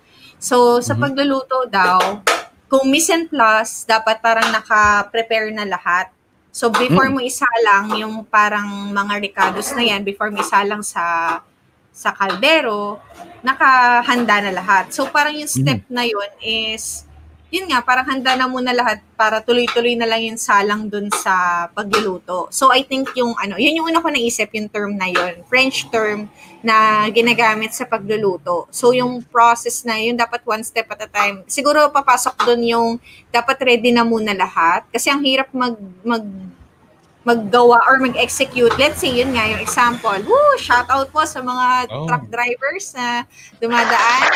So, 0.45 0.85
sa 0.85 0.93
Mhm. 0.93 1.01
pagluluto 1.01 1.65
daw, 1.73 2.21
kung 2.69 2.85
miss 2.93 3.09
and 3.09 3.33
plus, 3.33 3.89
dapat 3.89 4.21
parang 4.21 4.53
naka-prepare 4.53 5.49
na 5.57 5.65
lahat. 5.65 6.13
So, 6.53 6.69
before 6.69 7.09
Mm. 7.09 7.15
mo 7.17 7.21
isalang 7.25 7.97
yung 7.97 8.29
parang 8.29 8.93
mga 8.93 9.15
ricados 9.25 9.73
na 9.73 9.83
yan, 9.89 10.05
before 10.05 10.29
mo 10.29 10.45
isalang 10.45 10.85
sa 10.85 11.41
sa 11.95 12.11
kaldero, 12.11 12.99
nakahanda 13.41 14.43
na 14.43 14.53
lahat. 14.53 14.91
So, 14.93 15.07
parang 15.09 15.33
yung 15.33 15.49
step 15.49 15.87
na 15.89 16.03
yun 16.05 16.31
is, 16.43 17.07
yun 17.55 17.71
nga, 17.71 17.79
parang 17.87 18.03
handa 18.11 18.35
na 18.35 18.51
muna 18.51 18.75
lahat 18.75 18.99
para 19.15 19.39
tuloy-tuloy 19.39 19.95
na 19.95 20.11
lang 20.11 20.27
yung 20.27 20.35
salang 20.35 20.91
dun 20.91 21.07
sa 21.15 21.67
pagluluto. 21.71 22.51
So, 22.51 22.75
I 22.75 22.83
think 22.83 23.15
yung, 23.15 23.39
ano, 23.39 23.55
yun 23.55 23.79
yung 23.79 23.87
una 23.95 24.03
ko 24.03 24.11
naisip, 24.11 24.51
yung 24.59 24.67
term 24.67 24.99
na 24.99 25.07
yun. 25.07 25.47
French 25.47 25.87
term 25.87 26.27
na 26.67 27.07
ginagamit 27.15 27.71
sa 27.71 27.87
pagluluto. 27.87 28.67
So, 28.75 28.91
yung 28.91 29.23
process 29.31 29.87
na 29.87 30.03
yun, 30.03 30.19
dapat 30.19 30.43
one 30.43 30.67
step 30.67 30.91
at 30.91 31.07
a 31.07 31.09
time. 31.09 31.47
Siguro, 31.47 31.95
papasok 31.95 32.43
dun 32.43 32.67
yung 32.67 32.89
dapat 33.31 33.63
ready 33.63 33.95
na 33.95 34.03
muna 34.03 34.35
lahat. 34.35 34.83
Kasi 34.91 35.07
ang 35.15 35.23
hirap 35.23 35.47
mag, 35.55 35.79
mag 36.03 36.27
maggawa 37.25 37.81
or 37.89 37.97
mag-execute. 38.05 38.77
Let's 38.77 39.01
say, 39.01 39.09
yun 39.09 39.33
nga, 39.33 39.49
yung 39.49 39.63
example. 39.65 40.21
Woo! 40.29 40.61
Shout 40.61 40.93
out 40.93 41.09
po 41.09 41.25
sa 41.25 41.41
mga 41.41 41.89
Oh. 41.89 42.05
truck 42.05 42.29
drivers 42.29 42.93
na 42.93 43.25
dumadaan. 43.57 44.29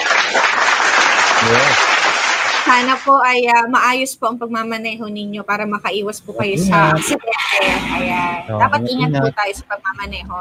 Yes. 1.52 1.97
Sana 2.68 3.00
po 3.00 3.16
ay 3.16 3.48
ah, 3.48 3.64
maayos 3.64 4.12
po 4.12 4.28
ang 4.28 4.36
pagmamaneho 4.36 5.08
ninyo 5.08 5.40
para 5.40 5.64
makaiwas 5.64 6.20
po 6.20 6.36
kayo 6.36 6.60
sa 6.60 6.92
aksidente. 6.92 7.32
Ayan. 7.96 8.44
Dapat 8.44 8.80
ingat, 8.92 9.10
po 9.16 9.32
tayo 9.32 9.52
sa 9.56 9.64
pagmamaneho. 9.72 10.36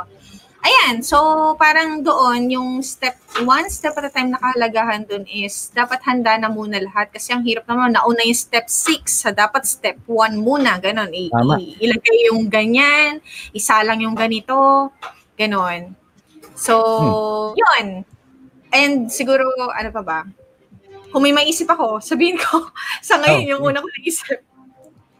Ayan, 0.67 0.99
so 0.99 1.15
parang 1.55 2.03
doon, 2.03 2.51
yung 2.51 2.69
step, 2.83 3.15
one 3.47 3.71
step 3.71 3.95
at 3.95 4.09
a 4.09 4.11
time 4.11 4.35
na 4.35 4.41
kahalagahan 4.43 5.07
doon 5.07 5.23
is 5.23 5.71
dapat 5.71 6.03
handa 6.03 6.35
na 6.35 6.51
muna 6.51 6.83
lahat 6.83 7.07
kasi 7.07 7.31
ang 7.31 7.47
hirap 7.47 7.63
naman, 7.63 7.95
nauna 7.95 8.19
yung 8.27 8.35
step 8.35 8.67
6, 8.67 9.07
sa 9.07 9.31
dapat 9.31 9.63
step 9.63 9.95
1 10.03 10.35
muna, 10.35 10.75
ganon. 10.83 11.07
I- 11.15 11.31
ilagay 11.79 12.17
yung 12.27 12.51
ganyan, 12.51 13.23
isalang 13.55 14.03
yung 14.03 14.17
ganito, 14.19 14.91
ganon. 15.39 15.95
So, 16.59 16.75
yun. 17.55 18.03
And 18.67 19.07
siguro, 19.07 19.47
ano 19.71 19.89
pa 19.95 20.03
ba? 20.03 20.19
Kung 21.11 21.23
may 21.23 21.33
maisip 21.33 21.67
ako, 21.69 21.99
sabihin 22.03 22.37
ko, 22.37 22.67
sa 23.07 23.19
ngayon, 23.21 23.43
Oh, 23.43 23.49
yung 23.55 23.61
una 23.63 23.79
ko 23.83 23.87
naisip. 23.99 24.39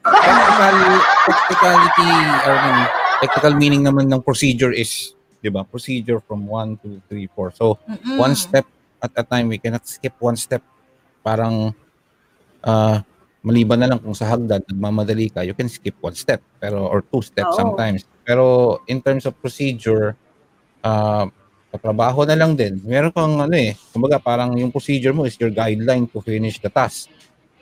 Technical, 0.08 0.78
technicality, 1.28 2.12
or 2.48 2.56
I 2.56 2.62
mean, 2.64 2.80
technical 3.20 3.54
meaning 3.60 3.84
naman 3.84 4.08
ng 4.08 4.24
procedure 4.24 4.72
is, 4.72 5.16
di 5.44 5.52
ba, 5.52 5.68
procedure 5.68 6.24
from 6.24 6.48
1, 6.48 6.80
2, 6.80 7.12
3, 7.12 7.28
4. 7.36 7.52
So, 7.60 7.76
Mm-mm. 7.84 8.16
one 8.16 8.36
step 8.36 8.64
at 9.04 9.12
a 9.20 9.24
time. 9.24 9.52
We 9.52 9.60
cannot 9.60 9.84
skip 9.84 10.16
one 10.20 10.40
step. 10.40 10.64
Parang 11.22 11.76
uh, 12.64 12.98
maliban 13.44 13.80
na 13.80 13.88
lang 13.92 14.00
kung 14.00 14.16
sa 14.16 14.28
hagdan, 14.28 14.64
nagmamadali 14.68 15.32
ka, 15.32 15.44
you 15.44 15.56
can 15.56 15.72
skip 15.72 15.96
one 16.04 16.16
step 16.16 16.44
pero 16.60 16.84
or 16.88 17.00
two 17.00 17.24
steps 17.24 17.56
Oo. 17.56 17.60
sometimes. 17.60 18.04
Pero 18.28 18.80
in 18.92 19.00
terms 19.00 19.24
of 19.24 19.40
procedure, 19.40 20.16
uh, 20.84 21.28
trabaho 21.78 22.26
na 22.28 22.36
lang 22.38 22.54
din. 22.54 22.82
Meron 22.84 23.14
kang 23.14 23.38
ano 23.40 23.56
eh, 23.56 23.74
kumbaga 23.94 24.18
parang 24.20 24.54
yung 24.58 24.70
procedure 24.70 25.14
mo 25.14 25.26
is 25.26 25.38
your 25.40 25.50
guideline 25.50 26.06
to 26.10 26.20
finish 26.22 26.58
the 26.60 26.70
task. 26.70 27.10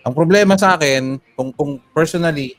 Ang 0.06 0.14
problema 0.14 0.54
sa 0.58 0.78
akin, 0.78 1.18
kung, 1.34 1.50
kung 1.54 1.82
personally, 1.94 2.54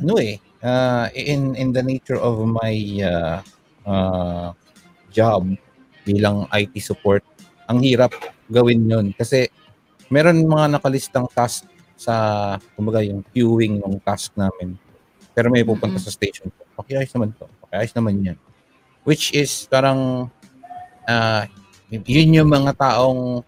ano 0.00 0.18
eh, 0.18 0.40
uh, 0.64 1.06
in, 1.14 1.54
in 1.54 1.70
the 1.70 1.82
nature 1.84 2.18
of 2.18 2.40
my 2.44 2.74
uh, 3.04 3.38
uh, 3.86 4.50
job, 5.12 5.46
bilang 6.02 6.48
IT 6.50 6.74
support, 6.80 7.22
ang 7.70 7.78
hirap 7.84 8.10
gawin 8.50 8.82
yun. 8.90 9.06
Kasi 9.14 9.46
meron 10.10 10.42
mga 10.42 10.80
nakalistang 10.80 11.30
task 11.30 11.68
sa, 11.94 12.56
kumbaga 12.74 13.04
yung 13.04 13.22
queuing 13.30 13.78
ng 13.78 14.00
task 14.02 14.34
namin. 14.34 14.74
Pero 15.30 15.52
may 15.52 15.62
pupunta 15.62 16.00
Mhm. 16.00 16.04
sa 16.04 16.10
station. 16.10 16.50
Pakiayos 16.74 17.12
naman 17.14 17.30
to. 17.36 17.46
Pakiayos 17.68 17.92
naman 17.94 18.14
yan. 18.24 18.38
Which 19.04 19.32
is 19.32 19.66
parang 19.70 20.30
ah, 21.08 21.44
yun 21.90 22.36
yung 22.36 22.50
mga 22.50 22.76
taong 22.76 23.42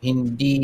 hindi 0.00 0.56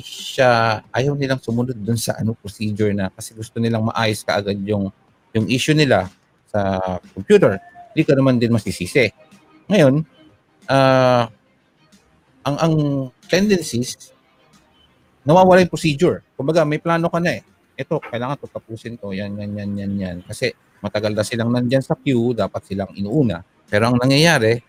siya 0.00 0.80
ayaw 0.88 1.12
nilang 1.12 1.40
sumunod 1.40 1.76
dun 1.76 2.00
sa 2.00 2.16
ano 2.16 2.32
procedure 2.32 2.96
na 2.96 3.12
kasi 3.12 3.36
gusto 3.36 3.60
nilang 3.60 3.92
maayos 3.92 4.24
kaagad 4.24 4.56
yung 4.64 4.88
yung 5.36 5.46
issue 5.52 5.76
nila 5.76 6.08
sa 6.48 6.78
computer. 7.12 7.60
Hindi 7.92 8.02
ka 8.06 8.14
naman 8.16 8.40
din 8.40 8.54
masisisi. 8.54 9.10
Ngayon, 9.68 10.00
ah 10.70 11.28
ang 12.44 12.56
ang 12.60 12.74
tendencies 13.28 14.14
nawawala 15.24 15.64
yung 15.64 15.72
procedure. 15.72 16.20
Kumbaga, 16.36 16.62
may 16.68 16.78
plano 16.78 17.08
ka 17.08 17.18
na 17.18 17.40
eh. 17.40 17.42
Ito, 17.74 17.98
kailangan 17.98 18.38
to 18.38 18.46
tapusin 18.46 19.00
to. 19.00 19.10
Yan, 19.16 19.34
yan, 19.40 19.56
yan, 19.56 19.70
yan, 19.74 19.92
yan. 19.98 20.16
Kasi 20.22 20.52
matagal 20.84 21.16
na 21.16 21.24
silang 21.24 21.48
nandyan 21.48 21.80
sa 21.80 21.96
queue, 21.96 22.36
dapat 22.36 22.60
silang 22.68 22.92
inuuna. 22.92 23.40
Pero 23.64 23.88
ang 23.88 23.96
nangyayari, 23.96 24.60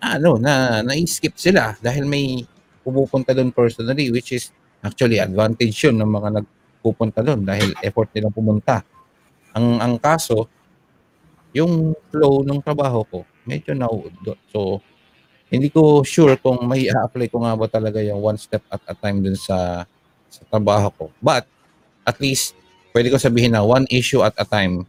ano, 0.00 0.36
na 0.36 0.84
na-skip 0.84 1.36
sila 1.40 1.76
dahil 1.80 2.04
may 2.04 2.44
pumupunta 2.84 3.32
doon 3.32 3.52
personally, 3.52 4.12
which 4.12 4.36
is 4.36 4.52
actually 4.84 5.16
advantage 5.16 5.76
yun 5.80 5.96
ng 6.00 6.08
mga 6.08 6.28
nagpupunta 6.40 7.20
doon 7.24 7.44
dahil 7.44 7.72
effort 7.80 8.12
nilang 8.12 8.32
pumunta. 8.32 8.84
Ang 9.56 9.80
ang 9.80 9.94
kaso, 9.96 10.48
yung 11.56 11.96
flow 12.12 12.46
ng 12.46 12.60
trabaho 12.60 13.02
ko, 13.08 13.18
medyo 13.44 13.74
nauudot. 13.74 14.38
So, 14.52 14.80
hindi 15.50 15.66
ko 15.68 16.06
sure 16.06 16.38
kung 16.38 16.62
may 16.70 16.86
apply 16.86 17.26
ko 17.26 17.42
nga 17.42 17.58
ba 17.58 17.66
talaga 17.66 17.98
yung 17.98 18.22
one 18.22 18.38
step 18.38 18.62
at 18.70 18.80
a 18.86 18.94
time 18.94 19.18
dun 19.18 19.34
sa 19.34 19.82
sa 20.30 20.42
trabaho 20.46 20.88
ko. 20.94 21.04
But 21.18 21.44
at 22.06 22.16
least 22.22 22.54
pwede 22.92 23.10
ko 23.10 23.16
sabihin 23.18 23.54
na 23.54 23.62
one 23.62 23.86
issue 23.90 24.22
at 24.22 24.34
a 24.38 24.46
time. 24.46 24.86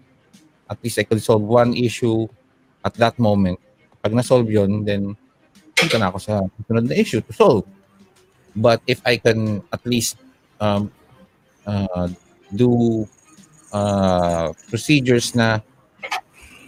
At 0.70 0.80
least 0.82 1.00
I 1.00 1.06
could 1.06 1.22
solve 1.22 1.44
one 1.44 1.76
issue 1.76 2.28
at 2.86 2.96
that 2.98 3.20
moment. 3.20 3.60
Pag 4.02 4.16
na-solve 4.16 4.50
yun, 4.50 4.86
then 4.88 5.14
punta 5.78 5.98
na 6.00 6.10
ako 6.10 6.18
sa 6.18 6.42
sunod 6.66 6.90
na 6.90 6.96
issue 6.98 7.22
to 7.22 7.34
solve. 7.34 7.66
But 8.56 8.82
if 8.88 9.00
I 9.06 9.18
can 9.18 9.64
at 9.72 9.84
least 9.86 10.18
um, 10.60 10.92
uh, 11.66 12.10
do 12.52 13.06
uh, 13.72 14.52
procedures 14.68 15.36
na 15.36 15.62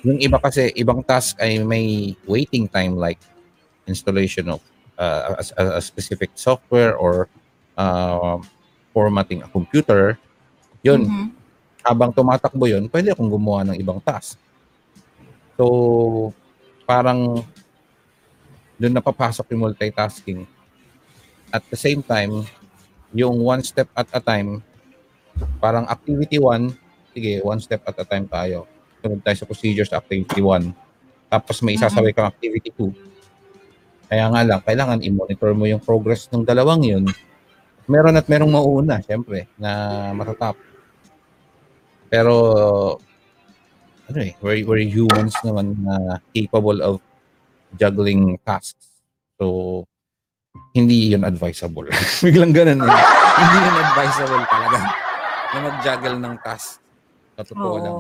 yung 0.03 0.19
iba 0.19 0.35
kasi, 0.39 0.71
ibang 0.75 0.99
task 1.03 1.39
ay 1.39 1.63
may 1.63 2.11
waiting 2.27 2.67
time 2.67 2.99
like 2.99 3.19
installation 3.87 4.51
of 4.51 4.59
uh, 4.99 5.39
a, 5.39 5.79
a- 5.79 5.81
specific 5.81 6.31
software 6.35 6.95
or 6.99 7.31
uh, 7.79 8.37
formatting 8.91 9.41
a 9.43 9.47
computer, 9.47 10.19
yun, 10.83 11.07
Mhm. 11.07 11.27
habang 11.81 12.11
tumatakbo 12.11 12.67
yun, 12.67 12.91
pwede 12.91 13.15
akong 13.15 13.31
gumawa 13.31 13.63
ng 13.71 13.79
ibang 13.79 14.03
task. 14.03 14.35
So, 15.55 16.35
parang 16.83 17.39
doon 18.75 18.93
napapasok 18.93 19.55
yung 19.55 19.71
multitasking. 19.71 20.43
At 21.47 21.63
the 21.71 21.79
same 21.79 22.03
time, 22.03 22.43
yung 23.15 23.39
one 23.39 23.63
step 23.63 23.87
at 23.95 24.09
a 24.11 24.19
time, 24.19 24.59
parang 25.63 25.87
activity 25.87 26.41
one, 26.41 26.75
sige, 27.13 27.39
one 27.45 27.61
step 27.63 27.85
at 27.87 27.95
a 27.95 28.05
time 28.05 28.27
tayo. 28.27 28.67
Sunod 28.99 29.23
tayo 29.23 29.37
sa 29.39 29.47
procedures 29.47 29.93
activity 29.93 30.41
one. 30.43 30.73
Tapos 31.29 31.63
may 31.63 31.77
isasabay 31.77 32.11
kang 32.11 32.27
activity 32.27 32.73
two. 32.73 32.91
Kaya 34.09 34.29
nga 34.29 34.41
lang, 34.45 34.61
kailangan 34.61 34.99
i-monitor 35.01 35.55
mo 35.55 35.65
yung 35.65 35.81
progress 35.81 36.27
ng 36.29 36.43
dalawang 36.43 36.83
yun. 36.83 37.05
Meron 37.85 38.17
at 38.17 38.27
merong 38.29 38.51
mauuna, 38.51 39.01
syempre, 39.01 39.49
na 39.57 40.11
matatap. 40.13 40.55
Pero, 42.13 42.33
ano 44.05 44.17
eh, 44.21 44.37
we're, 44.37 44.61
we're 44.69 44.85
humans 44.85 45.33
naman 45.41 45.73
na 45.81 46.21
capable 46.29 46.77
of 46.85 47.01
juggling 47.73 48.37
tasks. 48.45 49.01
So, 49.41 49.89
hindi 50.77 51.17
yun 51.17 51.25
advisable. 51.25 51.89
Biglang 52.21 52.53
ganun 52.53 52.85
eh. 52.85 52.93
hindi 53.41 53.57
yun 53.65 53.77
advisable 53.81 54.45
talaga 54.45 54.77
na 55.53 55.57
mag-juggle 55.57 56.17
ng 56.21 56.35
task. 56.45 56.77
Sa 57.33 57.41
totoo 57.49 57.75
lang. 57.81 57.97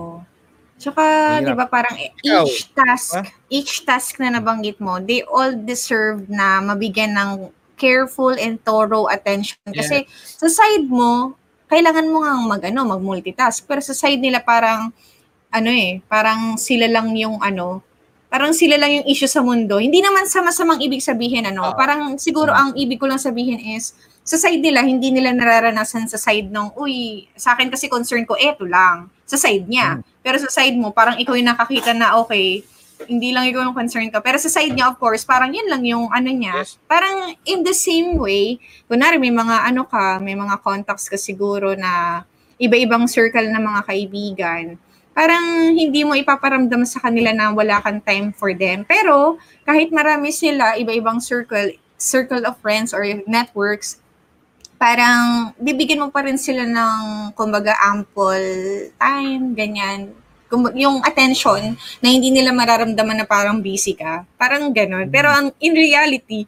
Tsaka, 0.77 1.03
di 1.41 1.53
ba 1.57 1.65
parang 1.65 1.97
Ikaw, 1.97 2.45
each 2.45 2.69
task, 2.77 3.17
ha? 3.17 3.23
each 3.49 3.73
task 3.85 4.21
na 4.21 4.29
nabanggit 4.29 4.77
mo, 4.77 5.01
they 5.01 5.25
all 5.25 5.53
deserve 5.53 6.29
na 6.29 6.61
mabigyan 6.61 7.17
ng 7.17 7.49
careful 7.81 8.33
and 8.37 8.61
thorough 8.61 9.09
attention. 9.09 9.57
Kasi 9.69 10.05
sa 10.37 10.49
side 10.49 10.85
mo, 10.85 11.33
kailangan 11.73 12.05
mo 12.05 12.21
nga 12.21 12.33
mag, 12.37 12.61
ano, 12.69 12.85
mag-multitask. 12.85 13.65
Pero 13.65 13.81
sa 13.81 13.97
side 13.97 14.21
nila 14.21 14.45
parang, 14.45 14.93
ano 15.49 15.69
eh, 15.73 16.05
parang 16.05 16.55
sila 16.61 16.85
lang 16.85 17.09
yung 17.17 17.41
ano, 17.41 17.81
parang 18.29 18.53
sila 18.53 18.77
lang 18.77 19.01
yung 19.01 19.07
issue 19.09 19.29
sa 19.29 19.41
mundo. 19.45 19.77
Hindi 19.81 20.01
naman 20.01 20.25
sa 20.29 20.41
masamang 20.45 20.81
ibig 20.81 21.01
sabihin, 21.01 21.45
ano, 21.49 21.69
Ah. 21.69 21.77
parang 21.77 22.17
siguro 22.21 22.49
ang 22.53 22.73
ibig 22.77 22.97
ko 23.01 23.05
lang 23.09 23.21
sabihin 23.21 23.61
is, 23.73 23.93
sa 24.23 24.37
side 24.39 24.63
nila, 24.63 24.81
hindi 24.81 25.11
nila 25.11 25.35
nararanasan 25.35 26.07
sa 26.09 26.17
side 26.17 26.47
ng, 26.49 26.73
uy, 26.79 27.27
sa 27.35 27.53
akin 27.53 27.67
kasi 27.69 27.89
concern 27.91 28.23
ko, 28.23 28.33
eto 28.39 28.63
lang. 28.65 29.11
Sa 29.27 29.35
side 29.35 29.67
niya. 29.67 29.99
Pero 30.23 30.39
sa 30.39 30.49
side 30.49 30.73
mo, 30.79 30.89
parang 30.95 31.19
ikaw 31.19 31.35
yung 31.35 31.51
nakakita 31.51 31.91
na, 31.91 32.15
okay, 32.17 32.63
hindi 33.07 33.35
lang 33.35 33.49
ikaw 33.49 33.65
yung 33.67 33.77
concern 33.77 34.07
ka. 34.09 34.23
Pero 34.23 34.37
sa 34.39 34.49
side 34.49 34.73
niya, 34.73 34.91
of 34.91 34.97
course, 34.99 35.23
parang 35.23 35.51
yun 35.51 35.67
lang 35.67 35.83
yung 35.83 36.09
ano 36.11 36.29
niya. 36.29 36.63
Yes. 36.63 36.79
Parang 36.85 37.35
in 37.47 37.61
the 37.61 37.75
same 37.75 38.19
way, 38.19 38.59
kunwari 38.85 39.19
may 39.19 39.31
mga 39.33 39.69
ano 39.71 39.83
ka, 39.87 40.19
may 40.19 40.35
mga 40.35 40.59
contacts 40.61 41.07
ka 41.07 41.17
siguro 41.19 41.73
na 41.73 42.23
iba-ibang 42.61 43.09
circle 43.09 43.49
ng 43.49 43.63
mga 43.63 43.81
kaibigan. 43.83 44.65
Parang 45.13 45.69
hindi 45.75 46.01
mo 46.01 46.17
ipaparamdam 46.17 46.89
sa 46.89 46.97
kanila 46.97 47.29
na 47.29 47.53
wala 47.53 47.77
kang 47.85 48.01
time 48.01 48.33
for 48.33 48.55
them. 48.57 48.81
Pero 48.87 49.37
kahit 49.61 49.93
marami 49.93 50.33
sila, 50.33 50.73
iba-ibang 50.73 51.21
circle, 51.21 51.77
circle 52.01 52.41
of 52.49 52.57
friends 52.63 52.91
or 52.95 53.05
networks, 53.29 54.01
parang 54.81 55.53
bibigyan 55.61 56.01
mo 56.03 56.09
pa 56.09 56.25
rin 56.25 56.35
sila 56.35 56.65
ng, 56.65 57.31
kumbaga, 57.37 57.77
ample 57.87 58.91
time, 58.97 59.53
ganyan. 59.53 60.11
Yung 60.53 61.01
attention 61.01 61.73
na 61.99 62.07
hindi 62.07 62.29
nila 62.29 62.53
mararamdaman 62.53 63.21
na 63.21 63.25
parang 63.25 63.57
busy 63.59 63.97
ka. 63.97 64.21
Parang 64.37 64.69
ganon. 64.69 65.09
Pero 65.09 65.27
ang 65.27 65.49
in 65.57 65.73
reality, 65.73 66.45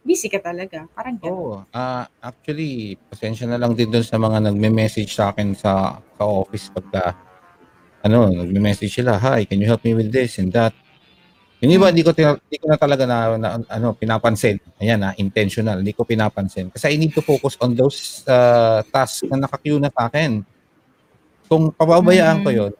busy 0.00 0.28
ka 0.28 0.38
talaga. 0.38 0.84
Parang 0.92 1.16
ganon. 1.16 1.34
Oo. 1.34 1.56
ah 1.72 2.04
actually, 2.20 2.94
pasensya 3.08 3.48
na 3.48 3.56
lang 3.56 3.72
din 3.72 3.88
doon 3.88 4.04
sa 4.04 4.20
mga 4.20 4.52
nagme-message 4.52 5.10
sa 5.10 5.32
akin 5.32 5.56
sa, 5.56 5.96
sa 5.98 6.22
office 6.22 6.68
pagka 6.68 7.16
ano, 8.04 8.30
nagme-message 8.30 9.02
sila, 9.02 9.18
"Hi, 9.18 9.42
can 9.42 9.58
you 9.58 9.66
help 9.66 9.82
me 9.82 9.90
with 9.90 10.12
this 10.12 10.38
and 10.38 10.54
that?" 10.54 10.70
Yung 11.58 11.72
iba, 11.72 11.88
hindi 11.88 12.04
ko, 12.04 12.12
tina- 12.12 12.36
hindi 12.36 12.60
ko 12.60 12.68
na 12.68 12.76
talaga 12.76 13.08
na, 13.08 13.34
na- 13.34 13.56
ano, 13.66 13.96
pinapansin. 13.96 14.60
Ayan 14.76 15.00
na, 15.00 15.16
intentional. 15.16 15.80
Hindi 15.80 15.96
ko 15.96 16.04
pinapansin. 16.04 16.68
Kasi 16.68 16.92
I 16.92 17.00
need 17.00 17.16
to 17.16 17.24
focus 17.24 17.56
on 17.58 17.72
those 17.72 18.20
uh, 18.28 18.84
tasks 18.92 19.24
na 19.24 19.40
naka-queue 19.40 19.80
na 19.80 19.88
sa 19.88 20.06
akin. 20.06 20.44
Kung 21.48 21.72
pababayaan 21.72 22.44
ko 22.44 22.50
Mhm. 22.52 22.58
yun, 22.60 22.72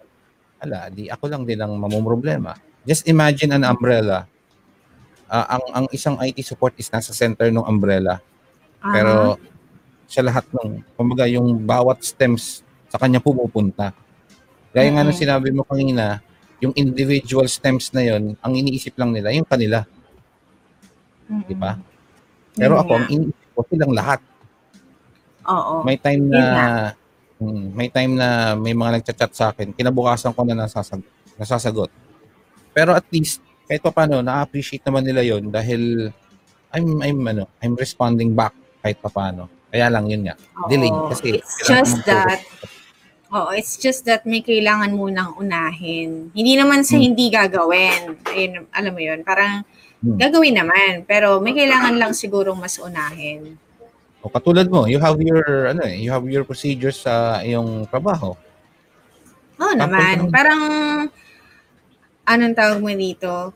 ala, 0.60 0.88
di 0.88 1.08
ako 1.12 1.24
lang 1.28 1.42
din 1.44 1.60
ang 1.60 1.76
mamumroblema. 1.76 2.56
Just 2.86 3.04
imagine 3.10 3.52
an 3.56 3.66
umbrella. 3.66 4.24
Ah, 5.26 5.58
ang 5.58 5.64
ang 5.74 5.86
isang 5.90 6.14
IT 6.22 6.38
support 6.46 6.72
is 6.78 6.86
nasa 6.86 7.10
center 7.10 7.50
ng 7.50 7.66
umbrella. 7.66 8.22
Aha. 8.78 8.94
Pero 8.94 9.14
sa 10.06 10.22
lahat 10.22 10.46
ng, 10.54 10.86
kumbaga 10.94 11.26
yung 11.26 11.66
bawat 11.66 11.98
stems 12.06 12.62
sa 12.86 12.96
kanya 12.96 13.18
pumupunta. 13.18 13.90
Gaya 14.70 14.86
nga 14.94 15.02
nung 15.02 15.18
sinabi 15.18 15.50
mo 15.50 15.66
kanina, 15.66 16.22
yung 16.62 16.72
individual 16.78 17.50
stems 17.50 17.90
na 17.90 18.06
yon 18.06 18.38
ang 18.38 18.52
iniisip 18.54 18.94
lang 18.96 19.10
nila, 19.10 19.34
yung 19.34 19.44
kanila, 19.44 19.82
Mm-mm. 21.26 21.42
di 21.50 21.56
ba? 21.58 21.74
Pero 22.54 22.78
Yun 22.78 22.82
ako, 22.86 22.92
ang 22.94 23.06
iniisip 23.10 23.48
ko 23.52 23.60
silang 23.66 23.92
lahat. 23.92 24.20
Oo. 25.46 25.74
May 25.82 25.98
time 25.98 26.22
na, 26.30 26.38
nga. 26.38 26.68
Mm, 27.40 27.64
may 27.72 27.88
time 27.88 28.16
na 28.16 28.54
may 28.54 28.72
mga 28.72 29.00
nagchat-chat 29.00 29.32
sa 29.32 29.44
akin, 29.52 29.72
kinabukasan 29.72 30.32
ko 30.32 30.40
na 30.44 30.66
nasasag, 30.66 31.02
nasasagot. 31.36 31.90
Pero 32.72 32.92
at 32.92 33.04
least, 33.08 33.40
kahit 33.66 33.82
pa 33.82 33.90
paano, 33.90 34.20
na-appreciate 34.20 34.84
naman 34.84 35.02
nila 35.02 35.24
yon 35.24 35.48
dahil 35.50 36.12
I'm, 36.70 37.00
I'm, 37.00 37.20
ano, 37.24 37.44
I'm 37.64 37.74
responding 37.74 38.36
back 38.36 38.52
kahit 38.84 39.00
pa 39.00 39.08
paano. 39.08 39.48
Kaya 39.72 39.90
lang 39.90 40.06
yun 40.06 40.28
nga. 40.28 40.36
Oo. 40.62 40.68
Delay 40.70 40.92
kasi 41.10 41.28
It's 41.40 41.56
just 41.66 41.96
that, 42.06 42.40
Oo, 43.26 43.50
it's 43.50 43.74
just 43.74 44.06
that 44.06 44.22
may 44.22 44.38
kailangan 44.38 44.94
munang 44.94 45.34
unahin. 45.34 46.30
Hindi 46.30 46.54
naman 46.54 46.86
sa 46.86 46.94
Hmm. 46.94 47.10
hindi 47.10 47.26
gagawin. 47.26 48.22
Ayun, 48.22 48.70
alam 48.70 48.92
mo 48.94 49.02
yun, 49.02 49.20
parang 49.26 49.66
Hmm. 49.98 50.14
gagawin 50.14 50.54
naman, 50.54 51.02
pero 51.02 51.42
may 51.42 51.50
kailangan 51.50 51.98
lang 51.98 52.14
sigurong 52.14 52.54
mas 52.60 52.78
unahin. 52.78 53.58
O 54.26 54.30
katulad 54.34 54.66
mo, 54.66 54.90
you 54.90 54.98
have 54.98 55.22
your 55.22 55.70
ano 55.70 55.86
eh, 55.86 56.02
you 56.02 56.10
have 56.10 56.26
your 56.26 56.42
procedures 56.42 57.06
sa 57.06 57.38
iyong 57.46 57.86
trabaho. 57.86 58.34
Oo 59.62 59.74
naman. 59.78 60.34
Parang, 60.34 60.62
anong 62.26 62.54
tawag 62.58 62.82
mo 62.82 62.90
dito? 62.90 63.54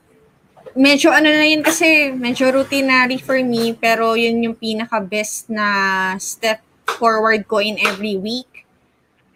Medyo 0.78 1.10
ano 1.10 1.26
na 1.26 1.42
yun 1.42 1.66
kasi, 1.66 2.14
medyo 2.14 2.54
routinary 2.54 3.18
for 3.18 3.42
me, 3.42 3.74
pero 3.74 4.14
yun 4.14 4.38
yung 4.46 4.54
pinaka-best 4.54 5.50
na 5.50 5.66
step 6.22 6.62
forward 6.86 7.42
ko 7.50 7.58
in 7.58 7.74
every 7.82 8.14
week. 8.14 8.62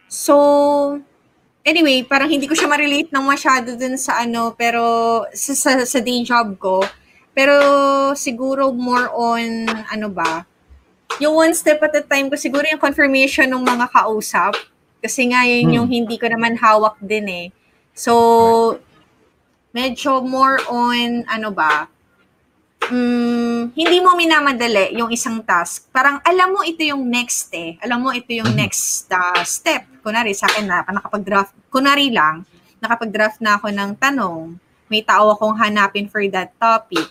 So, 0.07 1.03
anyway, 1.67 2.07
parang 2.07 2.31
hindi 2.31 2.47
ko 2.47 2.55
siya 2.55 2.71
ma-relate 2.71 3.11
ng 3.11 3.27
masyado 3.27 3.75
dun 3.75 3.99
sa 3.99 4.23
ano, 4.23 4.55
pero 4.55 5.27
sa, 5.35 5.51
sa, 5.59 5.71
sa 5.83 5.99
day 5.99 6.23
job 6.23 6.55
ko. 6.63 6.87
Pero 7.35 7.59
siguro 8.15 8.71
more 8.71 9.11
on, 9.11 9.67
ano 9.91 10.07
ba, 10.15 10.47
yung 11.21 11.35
one 11.35 11.55
step 11.55 11.79
at 11.83 11.95
a 11.95 12.03
time 12.03 12.27
ko, 12.27 12.35
siguro 12.35 12.65
yung 12.67 12.81
confirmation 12.81 13.47
ng 13.47 13.63
mga 13.63 13.87
kausap. 13.91 14.55
Kasi 14.99 15.29
nga 15.29 15.45
yun 15.45 15.69
Hmm. 15.69 15.75
yung 15.83 15.89
hindi 15.89 16.17
ko 16.17 16.27
naman 16.27 16.57
hawak 16.57 16.97
din 16.99 17.27
eh. 17.29 17.47
So, 17.93 18.81
medyo 19.71 20.25
more 20.25 20.59
on, 20.67 21.29
ano 21.29 21.53
ba, 21.53 21.87
mm, 22.89 23.73
hindi 23.73 23.99
mo 24.01 24.13
minamadali 24.13 24.97
yung 24.97 25.13
isang 25.13 25.41
task. 25.41 25.89
Parang 25.89 26.21
alam 26.25 26.53
mo 26.53 26.61
ito 26.65 26.81
yung 26.85 27.05
next 27.05 27.53
eh. 27.53 27.77
Alam 27.81 28.05
mo 28.05 28.09
ito 28.13 28.33
yung 28.33 28.53
Mhm. 28.53 28.59
next 28.59 29.09
uh, 29.09 29.41
step. 29.45 29.85
Kunwari 30.01 30.33
sa 30.33 30.49
akin 30.49 30.69
na 30.69 30.85
nakapag-draft, 30.85 31.53
kunwari 31.73 32.13
lang, 32.13 32.45
nakapag-draft 32.81 33.41
na 33.41 33.57
ako 33.57 33.73
ng 33.73 33.91
tanong, 33.97 34.57
may 34.89 35.01
tao 35.01 35.33
akong 35.33 35.57
hanapin 35.57 36.09
for 36.09 36.21
that 36.29 36.53
topic. 36.61 37.09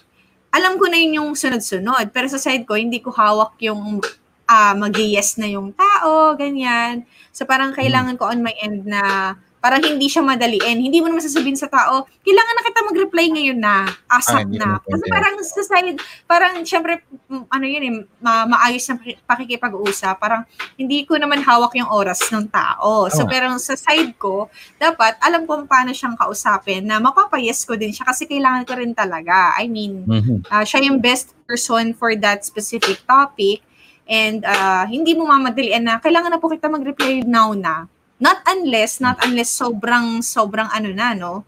Alam 0.54 0.78
ko 0.78 0.86
na 0.86 1.02
yun 1.02 1.18
yung 1.18 1.32
sunod-sunod. 1.34 2.14
Pero 2.14 2.30
sa 2.30 2.38
side 2.38 2.64
ko, 2.70 2.78
hindi 2.78 3.02
ko 3.02 3.10
hawak 3.10 3.58
yung 3.66 4.00
ah 4.46 4.76
mag-yes 4.78 5.40
na 5.42 5.50
yung 5.50 5.74
tao, 5.74 6.38
ganyan. 6.38 7.08
So 7.34 7.50
parang 7.50 7.74
kailangan 7.74 8.20
ko 8.22 8.30
on 8.30 8.46
my 8.46 8.54
end 8.62 8.86
na 8.86 9.34
parang 9.64 9.80
hindi 9.80 10.12
siya 10.12 10.20
madaliin. 10.20 10.76
Hindi 10.76 11.00
mo 11.00 11.08
naman 11.08 11.24
sasabihin 11.24 11.56
sa 11.56 11.72
tao, 11.72 12.04
kailangan 12.20 12.54
na 12.54 12.64
kita 12.68 12.80
mag-reply 12.84 13.26
ngayon 13.32 13.56
na, 13.56 13.88
Ah, 14.12 14.20
asap 14.20 14.44
hindi 14.44 14.60
na. 14.60 14.76
Kasi 14.76 15.06
parang 15.08 15.34
sa 15.40 15.64
side, 15.64 15.98
parang 16.28 16.54
syempre, 16.62 17.00
mm, 17.32 17.48
ano 17.48 17.64
yun 17.64 17.82
eh, 17.82 17.94
ma- 18.20 18.44
maayos 18.44 18.84
na 18.86 19.00
paki- 19.00 19.20
pakikipag-usap. 19.24 20.20
Parang 20.20 20.44
hindi 20.76 21.08
ko 21.08 21.16
naman 21.16 21.40
hawak 21.40 21.72
yung 21.74 21.88
oras 21.88 22.28
ng 22.28 22.52
tao. 22.52 23.08
So 23.08 23.24
Tama. 23.24 23.32
pero 23.32 23.46
sa 23.56 23.74
side 23.74 24.20
ko, 24.20 24.52
dapat 24.76 25.16
alam 25.18 25.48
ko 25.48 25.64
paano 25.64 25.96
siyang 25.96 26.20
kausapin 26.20 26.84
na 26.84 27.00
mapapayes 27.00 27.64
ko 27.64 27.74
din 27.74 27.96
siya 27.96 28.04
kasi 28.04 28.28
kailangan 28.28 28.68
ko 28.68 28.76
rin 28.76 28.92
talaga. 28.92 29.56
I 29.56 29.72
mean, 29.72 30.04
Mhm. 30.04 30.52
Ah, 30.52 30.68
siya 30.68 30.84
yung 30.84 31.00
best 31.00 31.32
person 31.48 31.96
for 31.96 32.12
that 32.14 32.44
specific 32.44 33.00
topic 33.08 33.64
and 34.04 34.44
ah, 34.44 34.84
hindi 34.84 35.16
mo 35.16 35.24
mamadalian 35.24 35.82
na 35.82 35.96
kailangan 35.98 36.36
na 36.36 36.38
po 36.38 36.52
kita 36.52 36.68
mag-reply 36.68 37.24
now 37.24 37.56
na. 37.56 37.88
Not 38.22 38.42
unless, 38.46 39.02
not 39.02 39.20
unless 39.26 39.52
sobrang, 39.52 40.22
sobrang 40.22 40.70
ano 40.70 40.90
na, 40.94 41.14
no? 41.14 41.44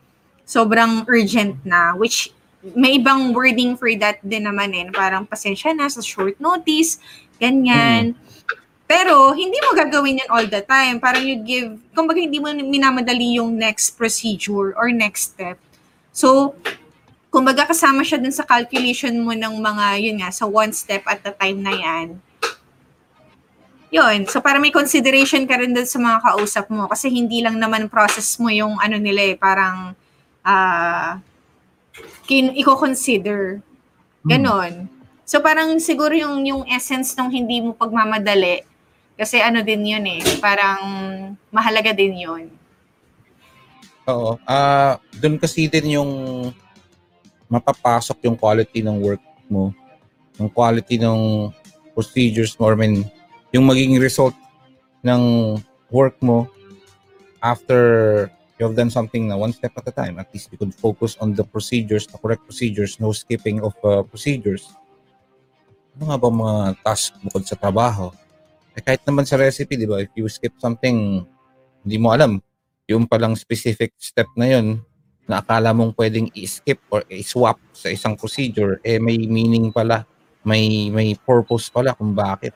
Sobrang 0.45 1.05
urgent 1.09 1.61
na, 1.65 1.93
which 1.97 2.29
may 2.73 2.97
ibang 2.97 3.33
wording 3.33 3.77
for 3.77 3.89
that 4.01 4.17
din 4.25 4.49
naman 4.49 4.73
eh. 4.73 4.89
Parang 4.89 5.25
pasensya 5.29 5.69
na 5.75 5.85
sa 5.85 6.01
short 6.01 6.41
notice, 6.41 6.97
ganyan. 7.37 8.17
Pero, 8.85 9.33
hindi 9.33 9.57
mo 9.65 9.73
gagawin 9.73 10.21
yan 10.21 10.29
all 10.29 10.45
the 10.45 10.61
time. 10.61 11.01
Parang 11.01 11.25
you 11.25 11.41
give, 11.41 11.77
kumbaga 11.93 12.21
hindi 12.21 12.37
mo 12.37 12.53
minamadali 12.53 13.37
yung 13.41 13.57
next 13.57 13.97
procedure 13.97 14.77
or 14.77 14.93
next 14.93 15.33
step. 15.33 15.57
So, 16.13 16.53
kumbaga 17.33 17.69
kasama 17.69 18.05
siya 18.05 18.21
dun 18.21 18.33
sa 18.33 18.45
calculation 18.45 19.13
mo 19.25 19.33
ng 19.33 19.57
mga, 19.57 19.85
yun 20.01 20.17
nga, 20.21 20.29
sa 20.29 20.45
one 20.45 20.69
step 20.73 21.01
at 21.09 21.21
a 21.25 21.33
time 21.33 21.59
na 21.65 21.73
yan. 21.73 22.07
Yun. 23.93 24.25
So, 24.27 24.41
para 24.41 24.57
may 24.57 24.73
consideration 24.73 25.45
ka 25.45 25.61
rin 25.61 25.71
dun 25.71 25.85
sa 25.85 26.01
mga 26.01 26.19
kausap 26.25 26.65
mo. 26.73 26.89
Kasi 26.89 27.09
hindi 27.09 27.45
lang 27.45 27.61
naman 27.61 27.87
process 27.87 28.37
mo 28.41 28.49
yung 28.49 28.75
ano 28.81 28.97
nila 28.97 29.33
eh, 29.33 29.35
parang, 29.37 29.93
ah, 30.41 31.21
kin 32.25 32.53
i-consider. 32.57 33.61
Ganon. 34.25 34.89
So, 35.25 35.41
parang 35.41 35.77
siguro 35.77 36.13
yung, 36.17 36.41
yung 36.45 36.63
essence 36.65 37.13
ng 37.13 37.29
hindi 37.29 37.61
mo 37.61 37.77
pagmamadali, 37.77 38.65
kasi 39.15 39.39
ano 39.39 39.63
din 39.63 39.85
yun 39.85 40.05
eh, 40.05 40.21
parang 40.43 40.81
mahalaga 41.53 41.95
din 41.95 42.19
yun. 42.19 42.43
Oo. 44.05 44.37
Ah, 44.45 45.01
doon 45.17 45.39
kasi 45.39 45.65
din 45.65 45.97
yung 45.97 46.11
mapapasok 47.49 48.25
yung 48.25 48.37
quality 48.37 48.81
ng 48.81 48.97
work 49.01 49.21
mo, 49.49 49.71
yung 50.37 50.49
quality 50.49 50.97
ng 50.99 51.49
procedures 51.93 52.57
mo, 52.59 52.69
or 52.69 52.75
I 52.75 52.85
mean, 52.85 52.95
yung 53.55 53.71
magiging 53.71 53.95
result 54.03 54.35
ng 55.07 55.55
work 55.87 56.19
mo 56.19 56.51
after 57.39 58.27
you 58.59 58.67
have 58.67 58.75
done 58.75 58.91
something 58.91 59.31
na 59.31 59.39
one 59.39 59.55
step 59.55 59.71
at 59.79 59.87
a 59.87 59.95
time. 59.95 60.19
At 60.19 60.27
least 60.35 60.51
you 60.51 60.59
could 60.59 60.75
focus 60.75 61.15
on 61.23 61.31
the 61.31 61.47
procedures, 61.47 62.03
the 62.03 62.19
correct 62.19 62.43
procedures, 62.43 62.99
no 62.99 63.15
skipping 63.15 63.63
of 63.63 63.71
uh, 63.87 64.03
procedures. 64.03 64.67
Ano 65.95 66.11
nga 66.11 66.19
ba 66.19 66.27
mga 66.27 66.55
task 66.83 67.15
bukod 67.23 67.47
sa 67.47 67.55
trabaho? 67.55 68.11
Eh, 68.75 68.83
kahit 68.83 69.07
naman 69.07 69.23
sa 69.23 69.39
recipe, 69.39 69.79
di 69.79 69.87
ba? 69.87 70.03
If 70.03 70.11
you 70.19 70.27
skip 70.27 70.59
something, 70.59 71.23
hindi 71.87 71.95
mo 71.95 72.11
alam 72.11 72.43
yung 72.91 73.07
palang 73.07 73.39
specific 73.39 73.95
step 73.95 74.27
na 74.35 74.51
yun 74.51 74.83
na 75.25 75.39
akala 75.39 75.71
mong 75.71 75.95
pwedeng 75.95 76.27
i-skip 76.35 76.83
or 76.91 77.07
i-swap 77.07 77.57
sa 77.71 77.87
isang 77.87 78.19
procedure, 78.19 78.83
eh 78.83 78.99
may 78.99 79.15
meaning 79.25 79.71
pala, 79.71 80.03
may 80.43 80.91
may 80.91 81.15
purpose 81.17 81.71
pala 81.71 81.95
kung 81.95 82.11
bakit. 82.13 82.53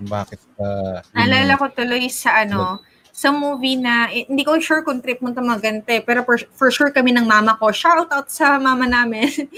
Kung 0.00 0.08
bakit 0.08 0.40
uh, 0.56 1.04
yun 1.04 1.12
Naalala 1.12 1.60
ko 1.60 1.68
tuloy 1.76 2.08
sa 2.08 2.40
ano, 2.40 2.80
sa 3.12 3.28
movie 3.28 3.76
na, 3.76 4.08
eh, 4.08 4.24
hindi 4.24 4.48
ko 4.48 4.56
sure 4.56 4.80
kung 4.80 5.04
trip 5.04 5.20
mo 5.20 5.28
magante, 5.36 6.00
pero 6.00 6.24
for, 6.24 6.40
for 6.56 6.72
sure 6.72 6.88
kami 6.88 7.12
ng 7.12 7.28
mama 7.28 7.52
ko. 7.60 7.68
Shout 7.68 8.08
out 8.08 8.32
sa 8.32 8.56
mama 8.56 8.88
namin. 8.88 9.28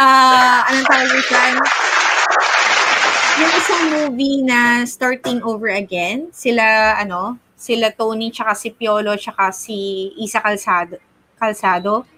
Ah, 0.00 0.64
anong 0.72 0.88
tawag 0.88 1.12
yun? 1.12 1.56
Yung 3.36 3.52
isang 3.60 3.84
movie 3.92 4.40
na 4.40 4.88
Starting 4.88 5.44
Over 5.44 5.76
Again, 5.76 6.32
sila, 6.32 6.96
ano, 6.96 7.36
sila 7.52 7.92
Tony, 7.92 8.32
tsaka 8.32 8.56
si 8.56 8.72
Piolo, 8.72 9.12
tsaka 9.20 9.52
si 9.52 10.08
Isa 10.16 10.40
Calzado. 10.40 10.96
Calzado. 11.36 12.08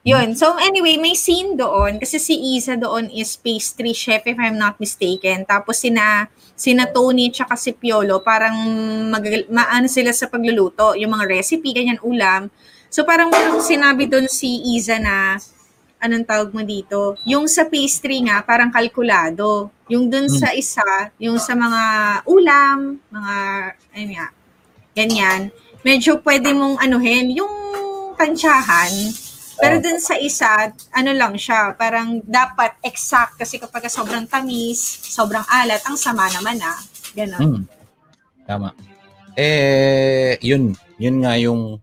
Yun. 0.00 0.32
So 0.32 0.56
anyway, 0.56 0.96
may 0.96 1.12
scene 1.12 1.60
doon 1.60 2.00
kasi 2.00 2.16
si 2.16 2.32
Isa 2.56 2.72
doon 2.72 3.12
is 3.12 3.36
pastry 3.36 3.92
chef 3.92 4.24
if 4.24 4.38
I'm 4.40 4.56
not 4.56 4.80
mistaken. 4.80 5.44
Tapos 5.44 5.84
sina 5.84 6.24
sina 6.56 6.88
Tony 6.88 7.28
tsaka 7.28 7.52
si 7.60 7.76
Piolo 7.76 8.24
parang 8.24 8.56
mag, 9.12 9.24
maano 9.52 9.84
sila 9.92 10.08
sa 10.16 10.24
pagluluto, 10.24 10.96
yung 10.96 11.12
mga 11.12 11.28
recipe, 11.28 11.76
ganyan 11.76 12.00
ulam. 12.00 12.48
So 12.88 13.04
parang 13.04 13.28
merong 13.28 13.60
sinabi 13.60 14.08
doon 14.08 14.24
si 14.24 14.72
Isa 14.72 14.96
na 14.96 15.36
anong 16.00 16.24
tawag 16.24 16.50
mo 16.56 16.64
dito? 16.64 17.20
Yung 17.28 17.44
sa 17.44 17.68
pastry 17.68 18.24
nga, 18.24 18.40
parang 18.40 18.72
kalkulado. 18.72 19.68
Yung 19.92 20.08
doon 20.08 20.32
sa 20.32 20.56
isa, 20.56 21.12
yung 21.20 21.36
sa 21.36 21.52
mga 21.52 21.82
ulam, 22.24 22.96
mga, 23.12 23.34
ayun 23.92 24.10
nga, 24.16 24.26
ganyan, 24.96 25.40
medyo 25.84 26.16
pwede 26.24 26.56
mong 26.56 26.80
anuhin, 26.80 27.36
yung 27.36 27.52
tansyahan, 28.16 28.88
pero 29.60 29.76
Oh. 29.78 29.82
dun 29.84 30.00
sa 30.00 30.16
isa, 30.16 30.72
ano 30.96 31.10
lang 31.12 31.36
siya, 31.36 31.76
parang 31.76 32.24
dapat 32.24 32.80
exact 32.82 33.36
kasi 33.38 33.60
kapag 33.60 33.86
sobrang 33.92 34.24
tamis, 34.26 34.80
sobrang 35.06 35.44
alat, 35.46 35.80
ang 35.84 36.00
sama 36.00 36.26
naman 36.32 36.56
ah. 36.64 36.80
Ganon. 37.12 37.40
Hmm. 37.40 37.62
Tama. 38.48 38.72
Eh, 39.38 40.34
yun. 40.42 40.74
Yun 40.98 41.16
nga 41.22 41.38
yung 41.38 41.78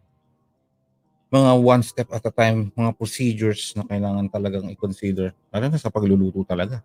mga 1.27 1.51
one 1.59 1.83
step 1.83 2.07
at 2.15 2.23
a 2.23 2.31
time, 2.31 2.71
mga 2.71 2.91
procedures 2.95 3.75
na 3.75 3.83
kailangan 3.83 4.31
talagang 4.31 4.67
i-consider. 4.71 5.35
Lalo 5.51 5.65
na 5.67 5.79
sa 5.79 5.91
pagluluto 5.91 6.43
talaga. 6.47 6.79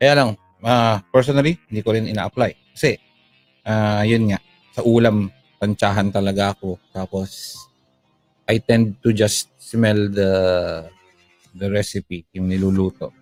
Kaya 0.00 0.12
lang, 0.16 0.28
ah, 0.64 1.04
personally, 1.12 1.60
hindi 1.68 1.80
ko 1.84 1.92
rin 1.92 2.08
ina-apply. 2.08 2.72
Kasi, 2.72 2.96
ah, 3.68 4.00
yun 4.04 4.32
nga, 4.32 4.40
sa 4.72 4.80
ulam, 4.80 5.28
tansyahan 5.60 6.08
talaga 6.08 6.56
ako. 6.56 6.80
Tapos, 6.88 7.52
I 8.50 8.58
tend 8.58 8.98
to 9.06 9.14
just 9.14 9.54
smell 9.62 10.10
the 10.10 10.30
the 11.54 11.70
recipe, 11.70 12.26
yung 12.34 12.50
niluluto. 12.50 13.14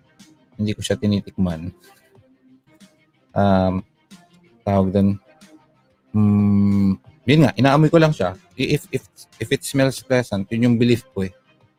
Hindi 0.57 0.73
ko 0.73 0.81
siya 0.81 0.97
tinitikman. 0.97 1.69
Um, 3.33 3.85
tawag 4.65 4.89
doon, 4.89 5.09
mm, 6.13 6.91
yun 7.29 7.41
nga, 7.45 7.53
inaamoy 7.53 7.93
ko 7.93 8.01
lang 8.01 8.13
siya. 8.13 8.33
If, 8.57 8.89
if, 8.89 9.05
if 9.37 9.49
it 9.53 9.61
smells 9.61 10.01
pleasant, 10.01 10.49
yun 10.49 10.65
yung 10.65 10.77
belief 10.81 11.05
ko 11.13 11.25
eh. 11.25 11.33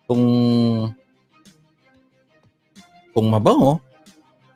Kung, 0.06 0.24
kung 3.10 3.26
mabango, 3.30 3.82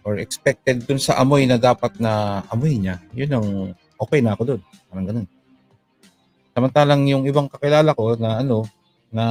or 0.04 0.20
expected 0.20 0.84
dun 0.84 1.00
sa 1.00 1.16
amoy 1.18 1.48
na 1.48 1.56
dapat 1.56 1.96
na 1.98 2.44
amoy 2.52 2.76
niya, 2.76 3.00
yun 3.16 3.30
ang 3.34 3.48
okay 3.98 4.22
na 4.22 4.36
ako 4.36 4.54
dun. 4.54 4.60
Parang 4.86 5.06
ganun. 5.06 5.26
Samantalang 6.54 7.02
yung 7.10 7.24
ibang 7.26 7.50
kakilala 7.50 7.90
ko 7.96 8.14
na 8.14 8.38
ano, 8.44 8.62
na 9.14 9.24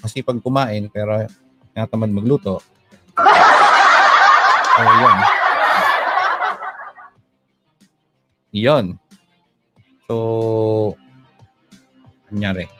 masipag 0.00 0.40
kumain 0.40 0.88
pero 0.88 1.28
tinatamad 1.76 2.08
magluto. 2.10 2.64
Oh, 4.78 4.86
yun. 5.02 5.18
Yun. 8.54 8.84
So, 10.06 10.14
nangyari. 12.30 12.70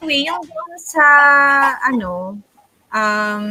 Anyway, 0.00 0.24
yung 0.24 0.40
sa, 0.80 1.04
ano, 1.84 2.40
um, 2.88 3.46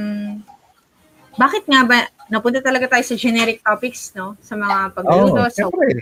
bakit 1.37 1.69
nga 1.69 1.85
ba, 1.85 2.09
napunta 2.25 2.57
talaga 2.57 2.89
tayo 2.89 3.05
sa 3.05 3.13
generic 3.13 3.61
topics, 3.61 4.17
no? 4.17 4.33
Sa 4.41 4.57
mga 4.57 4.97
pagluluto, 4.97 5.45
Oh, 5.45 5.53
syempre. 5.53 6.01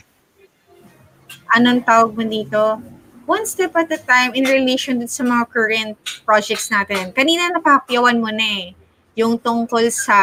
anong 1.52 1.84
tawag 1.84 2.16
mo 2.16 2.24
dito? 2.24 2.80
One 3.26 3.46
step 3.46 3.74
at 3.76 3.90
a 3.92 3.98
time 3.98 4.34
in 4.38 4.46
relation 4.46 5.02
dun 5.02 5.10
sa 5.10 5.26
mga 5.26 5.44
current 5.50 5.94
projects 6.24 6.70
natin. 6.70 7.10
Kanina 7.12 7.50
napapyawan 7.50 8.22
mo 8.22 8.30
na 8.30 8.46
eh, 8.46 8.78
yung 9.18 9.38
tungkol 9.42 9.90
sa 9.90 10.18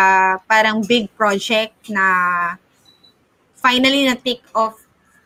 parang 0.47 0.83
big 0.87 1.11
project 1.19 1.75
na 1.91 2.05
finally 3.59 4.07
na 4.07 4.15
take 4.15 4.43
off 4.55 4.79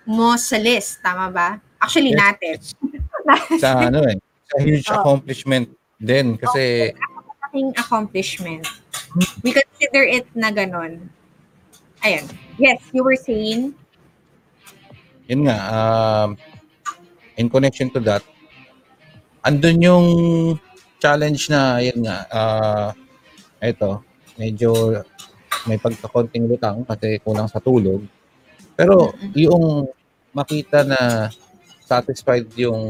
mo 0.08 0.36
sa 0.40 0.56
list, 0.56 1.00
tama 1.04 1.28
ba? 1.28 1.48
Actually, 1.76 2.16
Yes. 2.16 2.20
natin. 2.22 2.56
Sa 3.62 3.90
ano 3.90 4.06
eh, 4.06 4.16
sa 4.46 4.56
huge 4.62 4.86
Oh. 4.86 5.02
accomplishment 5.02 5.66
din 5.98 6.38
kasi 6.38 6.94
Aking 7.50 7.74
accomplishment. 7.74 8.62
We 9.42 9.50
consider 9.50 10.06
it 10.06 10.30
na 10.32 10.54
ganun. 10.54 11.10
Ayan. 12.06 12.30
Yes, 12.56 12.78
you 12.94 13.02
were 13.02 13.18
saying? 13.18 13.74
yun 15.26 15.42
nga, 15.42 15.58
um, 15.74 16.38
in 17.36 17.48
connection 17.52 17.92
to 17.92 18.00
that, 18.00 18.24
andun 19.44 19.78
yung 19.80 20.06
challenge 20.98 21.52
na, 21.52 21.78
yun 21.78 22.02
nga, 22.02 22.18
uh, 22.32 22.88
eto, 23.60 24.02
medyo 24.36 25.00
may 25.68 25.76
pagkakonting 25.76 26.48
lutang 26.48 26.82
kasi 26.84 27.20
kulang 27.20 27.48
sa 27.48 27.60
tulog. 27.60 28.02
Pero 28.76 29.12
yung 29.32 29.88
makita 30.36 30.84
na 30.84 31.30
satisfied 31.86 32.50
yung 32.58 32.82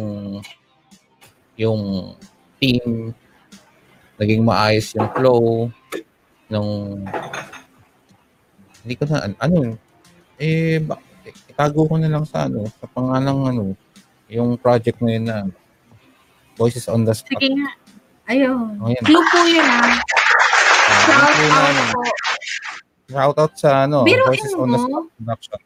yung 1.56 2.12
team, 2.60 3.12
naging 4.20 4.42
maayos 4.44 4.92
yung 4.96 5.08
flow, 5.12 5.68
nung 6.48 7.02
hindi 8.84 8.94
ko 8.94 9.04
na, 9.08 9.34
ano, 9.40 9.74
eh, 10.38 10.78
ba, 10.78 11.00
itago 11.48 11.88
ko 11.88 11.94
na 11.98 12.12
lang 12.12 12.24
sa 12.28 12.46
ano, 12.46 12.68
sa 12.70 12.86
pangalang 12.86 13.40
ano, 13.50 13.64
yung 14.28 14.58
project 14.58 14.98
na 14.98 15.10
yun 15.10 15.24
na 15.24 15.36
Voices 16.56 16.88
on 16.88 17.04
the 17.04 17.12
Spot. 17.12 17.36
Sige 17.36 17.52
nga. 17.52 17.70
Ayun. 18.26 18.80
Oh. 18.80 18.90
Clue 19.04 19.22
po 19.22 19.38
yun 19.44 19.62
ah. 19.62 19.86
Ah, 19.86 21.30
Shout 21.30 21.34
yun 21.36 21.52
out 21.52 21.76
po. 21.92 22.00
Shout 23.06 23.36
out 23.38 23.52
sa 23.54 23.70
ano, 23.86 24.02
Biruin 24.02 24.26
Voices 24.26 24.54
on 24.54 24.68
the 24.68 24.78
mo. 24.78 24.86
Spot 24.88 25.06
production. 25.14 25.58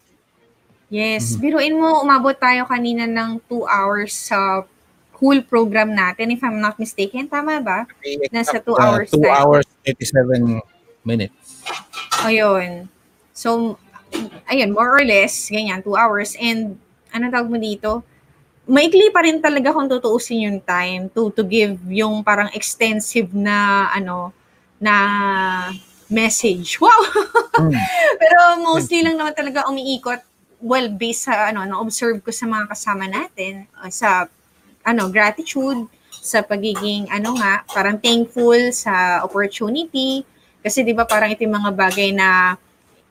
Yes. 0.91 1.25
Mhm. 1.33 1.39
Biruin 1.41 1.75
mo, 1.79 2.03
umabot 2.03 2.35
tayo 2.35 2.67
kanina 2.67 3.07
ng 3.07 3.39
two 3.47 3.63
hours 3.65 4.13
sa 4.13 4.67
whole 5.15 5.41
program 5.41 5.93
natin, 5.93 6.33
if 6.33 6.41
I'm 6.43 6.59
not 6.59 6.77
mistaken. 6.77 7.29
Tama 7.29 7.61
ba? 7.61 7.85
Nasa 8.29 8.59
two 8.59 8.75
Uh, 8.75 8.83
hours 8.83 9.09
two 9.13 9.21
tayo. 9.21 9.31
hours, 9.31 9.67
87 9.85 10.59
minutes. 11.05 11.61
Ayun. 12.25 12.89
So, 13.31 13.77
ayun, 14.49 14.73
more 14.73 14.91
or 14.91 15.05
less, 15.05 15.49
ganyan, 15.49 15.85
two 15.85 15.95
hours. 15.95 16.35
And, 16.37 16.81
ano 17.13 17.29
tawag 17.29 17.49
mo 17.49 17.57
dito? 17.57 18.01
Maikli 18.71 19.11
pa 19.11 19.27
rin 19.27 19.43
talaga 19.43 19.75
kung 19.75 19.91
tutuusin 19.91 20.47
yung 20.47 20.61
time 20.63 21.11
to 21.11 21.35
to 21.35 21.43
give 21.43 21.75
yung 21.91 22.23
parang 22.23 22.47
extensive 22.55 23.35
na, 23.35 23.91
ano, 23.91 24.31
na 24.79 24.95
message. 26.07 26.79
Wow! 26.79 27.01
Mm. 27.59 27.75
Pero 28.23 28.39
mostly 28.63 29.03
lang 29.03 29.19
naman 29.19 29.35
talaga 29.35 29.67
umiikot 29.67 30.23
well 30.61 30.93
based 30.93 31.25
sa 31.25 31.49
ano 31.49 31.65
na-observe 31.65 32.21
ko 32.21 32.29
sa 32.29 32.45
mga 32.45 32.69
kasama 32.69 33.09
natin 33.09 33.65
uh, 33.81 33.89
sa 33.89 34.29
ano 34.85 35.09
gratitude 35.09 35.89
sa 36.13 36.45
pagiging 36.45 37.09
ano 37.09 37.33
nga 37.41 37.65
parang 37.65 37.97
thankful 37.97 38.69
sa 38.77 39.25
opportunity 39.25 40.21
kasi 40.61 40.85
'di 40.85 40.93
ba 40.93 41.09
parang 41.09 41.33
ito 41.33 41.49
yung 41.49 41.57
mga 41.57 41.73
bagay 41.73 42.13
na 42.13 42.61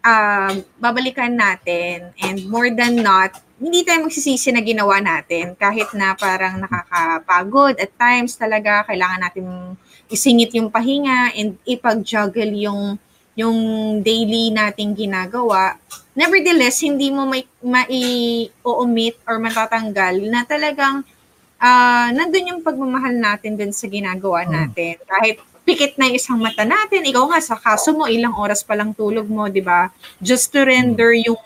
um, 0.02 0.54
babalikan 0.78 1.34
natin 1.34 2.12
and 2.20 2.44
more 2.48 2.72
than 2.72 3.00
not 3.00 3.34
hindi 3.60 3.84
tayo 3.84 4.08
magsisisi 4.08 4.56
na 4.56 4.64
ginawa 4.64 5.04
natin 5.04 5.52
kahit 5.60 5.92
na 5.92 6.16
parang 6.16 6.64
nakakapagod 6.64 7.76
at 7.76 7.92
times 8.00 8.40
talaga 8.40 8.88
kailangan 8.88 9.20
natin 9.20 9.76
isingit 10.08 10.56
yung 10.56 10.72
pahinga 10.72 11.36
and 11.36 11.60
ipag-juggle 11.68 12.50
yung 12.56 12.96
yung 13.40 13.60
daily 14.04 14.52
nating 14.52 15.00
ginagawa, 15.00 15.80
nevertheless, 16.12 16.84
hindi 16.84 17.08
mo 17.08 17.24
may 17.24 17.48
mai-omit 17.64 19.16
or 19.24 19.40
matatanggal 19.40 20.16
na 20.28 20.44
talagang 20.44 21.08
ah 21.56 22.12
nandun 22.12 22.52
yung 22.52 22.62
pagmamahal 22.64 23.16
natin 23.16 23.56
dun 23.56 23.72
sa 23.72 23.88
ginagawa 23.88 24.44
Mm. 24.44 24.52
natin. 24.52 24.96
Kahit 25.08 25.40
pikit 25.70 26.02
na 26.02 26.10
yung 26.10 26.18
isang 26.18 26.42
mata 26.42 26.66
natin, 26.66 27.06
ikaw 27.06 27.30
nga 27.30 27.38
sa 27.38 27.54
kaso 27.54 27.94
mo, 27.94 28.10
ilang 28.10 28.34
oras 28.34 28.66
pa 28.66 28.74
lang 28.74 28.90
tulog 28.98 29.30
mo, 29.30 29.46
di 29.46 29.62
ba? 29.62 29.94
Just 30.18 30.50
to 30.50 30.66
render 30.66 31.14
yung 31.14 31.38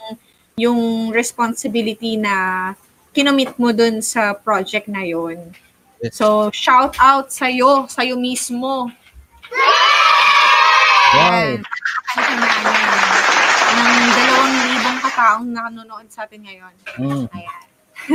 yung 0.56 1.12
responsibility 1.12 2.16
na 2.16 2.72
kinomit 3.12 3.52
mo 3.60 3.76
dun 3.76 4.00
sa 4.00 4.32
project 4.32 4.88
na 4.88 5.04
yon. 5.04 5.52
So, 6.16 6.48
shout 6.56 6.96
out 7.04 7.36
sa'yo, 7.36 7.92
sa'yo 7.92 8.16
mismo. 8.16 8.88
Wow. 11.14 11.60
Ng 13.74 14.12
dalawang 14.14 14.56
libong 14.72 15.00
kataong 15.04 15.48
nanonood 15.52 16.08
sa 16.08 16.24
atin 16.24 16.42
ngayon. 16.48 16.74
Mm. 16.96 17.26
Ayan. 17.28 17.64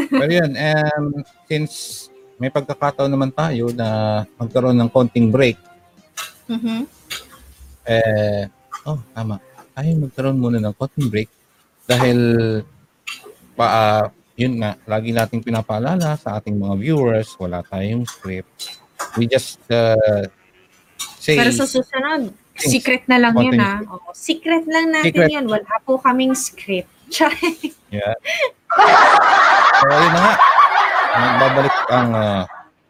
Pero 0.09 0.33
yun, 0.33 0.53
um, 0.53 1.05
since 1.49 2.07
may 2.39 2.53
pagkakataon 2.53 3.11
naman 3.11 3.33
tayo 3.35 3.73
na 3.75 4.23
magkaroon 4.39 4.79
ng 4.79 4.91
konting 4.93 5.33
break, 5.33 5.59
Mhm. 6.49 6.89
eh, 7.85 8.45
oh, 8.85 9.01
tama. 9.13 9.37
Tayo 9.73 9.89
magkaroon 10.01 10.41
muna 10.41 10.59
ng 10.59 10.75
konting 10.75 11.09
break 11.09 11.31
dahil 11.85 12.19
pa, 13.53 13.67
ah, 13.67 14.05
yun 14.39 14.61
nga, 14.63 14.79
lagi 14.87 15.11
nating 15.11 15.43
pinapaalala 15.43 16.15
sa 16.15 16.39
ating 16.39 16.55
mga 16.55 16.75
viewers, 16.79 17.33
wala 17.41 17.65
tayong 17.65 18.07
script. 18.07 18.77
We 19.19 19.27
just 19.27 19.59
uh, 19.71 20.27
say, 21.19 21.35
Pero 21.39 21.51
sa 21.51 21.67
susunod, 21.67 22.31
Things. 22.59 22.71
secret 22.75 23.03
na 23.07 23.19
lang 23.19 23.35
yun 23.39 23.55
Konting 23.55 23.63
ah. 23.63 23.79
Oo, 23.95 24.11
secret 24.15 24.67
lang 24.67 24.91
natin 24.91 25.15
Secret. 25.15 25.31
yun. 25.31 25.47
Wala 25.47 25.75
po 25.83 25.99
kaming 25.99 26.35
script. 26.35 26.91
Yeah. 27.89 28.13
so, 29.81 29.87
yun 29.89 30.13
na 30.13 30.21
nga. 30.21 30.35
Magbabalik 31.19 31.77
ang 31.89 32.09
uh, 32.13 32.43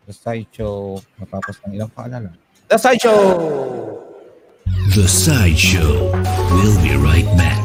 The 0.05 0.15
Sideshow 0.17 0.99
matapos 1.21 1.55
ng 1.65 1.79
ilang 1.79 1.93
paalala. 1.95 2.33
The 2.69 2.77
Sideshow! 2.77 4.05
The 4.95 5.09
Sideshow. 5.09 6.13
We'll 6.53 6.83
be 6.83 6.95
right 6.97 7.25
back. 7.35 7.57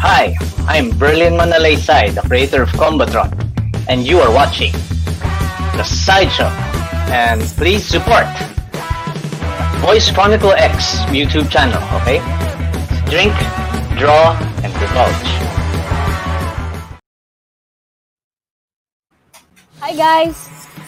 Hi, 0.00 0.34
I'm 0.66 0.90
Berlin 0.98 1.34
Manalaysay, 1.34 2.16
the 2.16 2.22
creator 2.22 2.62
of 2.62 2.70
Combatron, 2.70 3.30
and 3.88 4.04
you 4.04 4.18
are 4.18 4.34
watching 4.34 4.72
The 5.78 5.84
Sideshow. 5.84 6.50
And 7.14 7.42
please 7.54 7.86
support 7.86 8.26
Voice 9.86 10.10
Chronicle 10.10 10.50
X 10.50 11.06
YouTube 11.14 11.48
channel, 11.48 11.78
okay? 12.02 12.18
Drink, 13.08 13.34
draw, 13.96 14.34
and 14.64 14.72
divulge. 14.82 15.61
Hi 19.82 19.98
guys! 19.98 20.38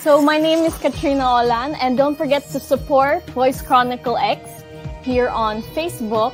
So 0.07 0.23
my 0.23 0.39
name 0.39 0.63
is 0.63 0.71
Katrina 0.79 1.27
Olan 1.27 1.75
and 1.83 1.99
don't 1.99 2.15
forget 2.15 2.47
to 2.55 2.63
support 2.63 3.27
Voice 3.35 3.59
Chronicle 3.59 4.15
X 4.17 4.63
here 5.03 5.27
on 5.27 5.67
Facebook 5.75 6.31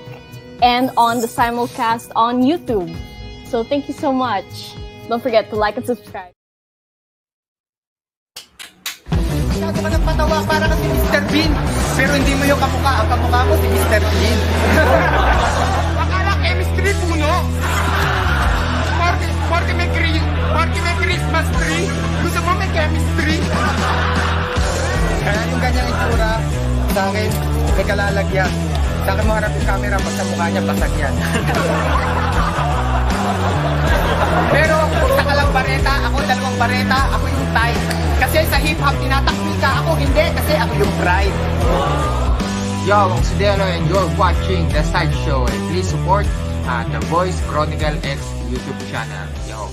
and 0.60 0.92
on 0.92 1.24
the 1.24 1.26
simulcast 1.26 2.12
on 2.12 2.44
YouTube. 2.44 2.92
So 3.48 3.64
thank 3.64 3.88
you 3.88 3.96
so 3.96 4.12
much. 4.12 4.76
Don't 5.08 5.24
forget 5.24 5.48
to 5.48 5.56
like 5.56 5.80
and 5.80 5.88
subscribe. 5.88 6.36
Masyado 9.08 9.80
ka 9.80 9.88
para 10.44 10.68
Mr. 10.68 11.20
Bean. 11.32 11.56
Pero 11.96 12.12
hindi 12.12 12.36
mo 12.36 12.44
yung. 12.44 12.60
Ang 12.60 13.24
mo 13.24 13.56
si 13.56 13.68
Mr. 13.72 14.04
Bean. 14.04 14.38
Puno. 17.08 17.32
Cri- 19.96 20.39
party 20.50 20.78
may 20.82 20.96
Christmas 20.98 21.46
tree. 21.58 21.86
Gusto 22.26 22.38
mo 22.42 22.52
may 22.58 22.70
chemistry. 22.74 23.36
Kaya 25.20 25.40
yung 25.50 25.60
ganyang 25.62 25.88
itsura, 25.88 26.32
sa 26.90 27.02
akin, 27.12 27.30
may 27.78 27.84
kalalagyan. 27.86 28.52
Sa 29.06 29.10
akin 29.14 29.24
mo 29.24 29.32
harap 29.38 29.52
yung 29.54 29.66
camera 29.66 29.96
pag 29.96 30.14
sa 30.14 30.24
mukha 30.26 30.46
niya, 30.50 30.62
basag 30.66 30.94
yan. 30.98 31.14
Pero 34.50 34.76
kung 34.98 35.12
sa 35.14 35.22
kalang 35.24 35.50
bareta, 35.54 35.92
ako 36.10 36.16
dalawang 36.26 36.58
bareta, 36.58 36.98
ako 37.14 37.24
yung 37.30 37.48
type. 37.54 37.82
Kasi 38.20 38.38
sa 38.50 38.58
hip-hop 38.60 38.94
tinatakpi 39.00 39.54
ka, 39.62 39.70
ako 39.80 39.90
hindi 39.96 40.24
kasi 40.34 40.52
ako 40.58 40.72
yung 40.76 40.94
pride. 41.00 41.36
Yo, 42.84 43.14
Sudelo 43.22 43.64
and 43.64 43.86
you're 43.86 44.10
watching 44.18 44.66
The 44.74 44.82
Side 44.90 45.14
Show. 45.22 45.46
And 45.46 45.62
please 45.70 45.88
support 45.88 46.26
uh, 46.66 46.82
The 46.90 47.00
Voice 47.06 47.38
Chronicle 47.48 47.96
X 48.02 48.18
YouTube 48.50 48.80
channel. 48.90 49.28
Yo, 49.46 49.70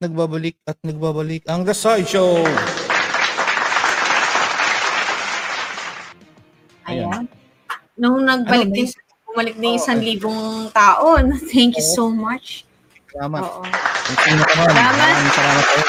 Nagbabalik 0.00 0.56
at 0.64 0.80
nagbabalik 0.80 1.44
ang 1.44 1.60
The 1.60 1.76
Side 1.76 2.08
Show. 2.08 2.40
Ayan. 6.88 7.28
Nung 8.00 8.24
nagbalik 8.24 8.72
Ano, 8.72 8.76
din, 8.80 8.88
bumalik 9.28 9.54
din 9.60 9.76
isang 9.76 10.00
libong 10.00 10.72
tao. 10.72 11.20
no? 11.20 11.36
Thank 11.52 11.76
you 11.76 11.84
so 11.84 12.08
much. 12.08 12.64
Salamat. 13.12 13.44
Oo. 13.44 13.60
Salamat. 14.08 14.72
Salamat 15.36 15.64
kayo. 15.68 15.84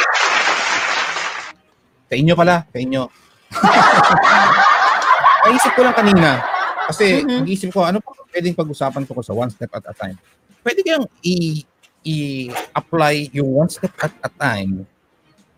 Sa 2.03 2.15
inyo 2.19 2.33
pala. 2.35 2.55
Sa 2.67 2.77
inyo. 2.83 3.03
Naisip 5.47 5.71
ko 5.71 5.87
lang 5.87 5.95
kanina. 5.95 6.43
Kasi 6.83 7.23
Mhm. 7.23 7.47
nag-iisip 7.47 7.69
ko, 7.71 7.87
ano 7.87 8.03
pa 8.03 8.11
pwedeng 8.27 8.59
pag-usapan 8.59 9.07
ko 9.07 9.23
sa 9.23 9.31
one 9.31 9.47
step 9.47 9.71
at 9.71 9.87
a 9.87 9.95
time? 9.95 10.19
Pwede 10.59 10.83
kayang 10.83 11.07
i- 11.23 11.63
i-apply 12.01 13.29
yung 13.33 13.65
one 13.65 13.69
step 13.69 13.93
at 14.01 14.13
a 14.25 14.29
time 14.29 14.85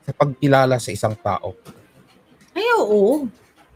sa 0.04 0.12
pagkilala 0.12 0.76
sa 0.80 0.92
isang 0.92 1.16
tao. 1.16 1.56
Ay, 2.52 2.68
oo. 2.78 3.28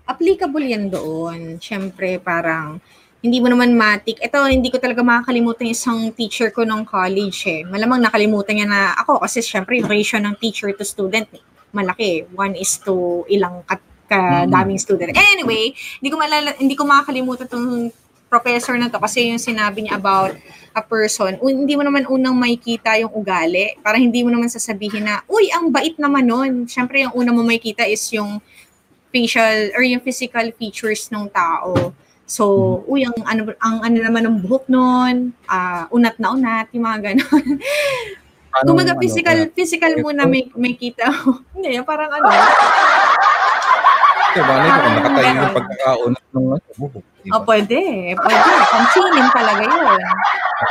Applicable 0.08 0.64
yan 0.68 0.92
doon. 0.92 1.60
Siyempre, 1.60 2.20
parang 2.20 2.80
hindi 3.24 3.42
mo 3.42 3.50
naman 3.50 3.74
matik. 3.74 4.22
Ito, 4.22 4.46
hindi 4.48 4.70
ko 4.70 4.78
talaga 4.78 5.02
makakalimutan 5.02 5.68
yung 5.68 5.76
isang 5.76 6.00
teacher 6.14 6.54
ko 6.54 6.64
nung 6.64 6.86
college 6.86 7.50
eh. 7.50 7.62
Malamang 7.66 8.04
nakalimutan 8.04 8.56
niya 8.56 8.68
na 8.70 8.82
ako 9.00 9.24
kasi 9.26 9.42
siyempre 9.42 9.82
yung 9.82 9.90
ratio 9.90 10.22
ng 10.22 10.38
teacher 10.38 10.70
to 10.76 10.86
student 10.86 11.28
eh, 11.34 11.44
malaki. 11.74 12.30
One 12.38 12.54
is 12.56 12.78
to 12.86 13.26
ilang 13.28 13.66
kat 13.66 13.82
kadaming 14.08 14.80
student. 14.80 15.12
Anyway, 15.12 15.76
hindi 16.00 16.08
ko 16.08 16.16
malala, 16.16 16.56
hindi 16.56 16.76
ko 16.80 16.88
makakalimutan 16.88 17.48
tong 17.52 17.92
professor 18.28 18.76
na 18.76 18.92
to 18.92 19.00
kasi 19.00 19.32
yung 19.32 19.42
sinabi 19.42 19.88
niya 19.88 19.96
about 19.96 20.36
a 20.78 20.84
person, 20.84 21.40
un- 21.42 21.66
hindi 21.66 21.74
mo 21.74 21.82
naman 21.82 22.06
unang 22.06 22.38
makikita 22.38 23.00
yung 23.02 23.10
ugali. 23.16 23.74
Para 23.82 23.98
hindi 23.98 24.22
mo 24.22 24.30
naman 24.30 24.52
sasabihin 24.52 25.10
na, 25.10 25.26
uy, 25.26 25.50
ang 25.50 25.74
bait 25.74 25.98
naman 25.98 26.28
nun. 26.28 26.52
Siyempre, 26.70 27.02
yung 27.02 27.18
una 27.18 27.34
mo 27.34 27.42
makikita 27.42 27.88
is 27.90 28.04
yung 28.14 28.38
facial 29.10 29.74
or 29.74 29.82
yung 29.82 30.04
physical 30.04 30.46
features 30.54 31.10
ng 31.10 31.32
tao. 31.34 31.96
So, 32.28 32.84
uy, 32.86 33.08
ang 33.08 33.16
ano, 33.24 33.56
ang 33.64 33.82
ano 33.82 33.98
naman 34.04 34.28
ng 34.28 34.38
buhok 34.44 34.68
nun, 34.68 35.32
ah, 35.48 35.88
unat 35.90 36.20
na 36.20 36.36
unat, 36.36 36.68
yung 36.76 36.86
mga 36.86 37.00
ganon. 37.16 37.44
Ano, 38.58 39.00
physical, 39.00 39.38
kaya- 39.38 39.54
physical 39.54 39.92
muna 40.02 40.26
may, 40.26 40.50
may 40.58 40.74
kita. 40.74 41.08
Hindi, 41.56 41.78
parang 41.86 42.10
ano. 42.10 42.28
Kasi 44.38 44.46
bali 44.46 44.68
ko 44.70 44.78
kung 44.78 44.94
nakatayo 44.94 45.30
yung 45.34 45.56
pagkakaunat 45.58 46.24
ng 46.30 46.46
ano. 46.46 46.58
Diba? 47.26 47.34
Oh, 47.34 47.42
pwede. 47.44 47.80
Pwede. 48.14 48.50
Pansinin 48.70 49.28
talaga 49.34 49.64
yun. 49.66 50.02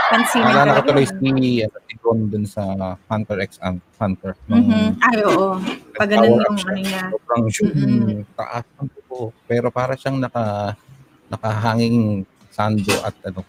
Pansinin 0.06 0.46
Naalala 0.46 0.70
ko 0.70 0.80
talaga 0.86 1.02
yun. 1.02 1.18
si, 1.18 1.50
ano, 1.66 1.76
si 1.82 1.94
Gon 1.98 2.20
dun 2.30 2.44
sa 2.46 2.62
Hunter 3.10 3.38
x 3.42 3.50
Hunter. 3.98 4.32
nung 4.46 4.62
Mhm. 4.70 4.86
Ay, 5.02 5.18
oo. 5.26 5.58
Pag 5.98 6.08
ganun 6.14 6.38
yung 6.38 6.46
ano 6.46 6.78
niya. 6.78 7.02
Sobrang 7.10 7.44
Mm-mm. 7.50 8.22
taas 8.38 8.64
ng 8.78 8.86
buhok. 9.10 9.34
Pero 9.50 9.66
para 9.74 9.98
siyang 9.98 10.22
naka, 10.22 10.78
nakahanging 11.26 12.22
sando 12.54 12.94
at 13.02 13.18
ano, 13.26 13.42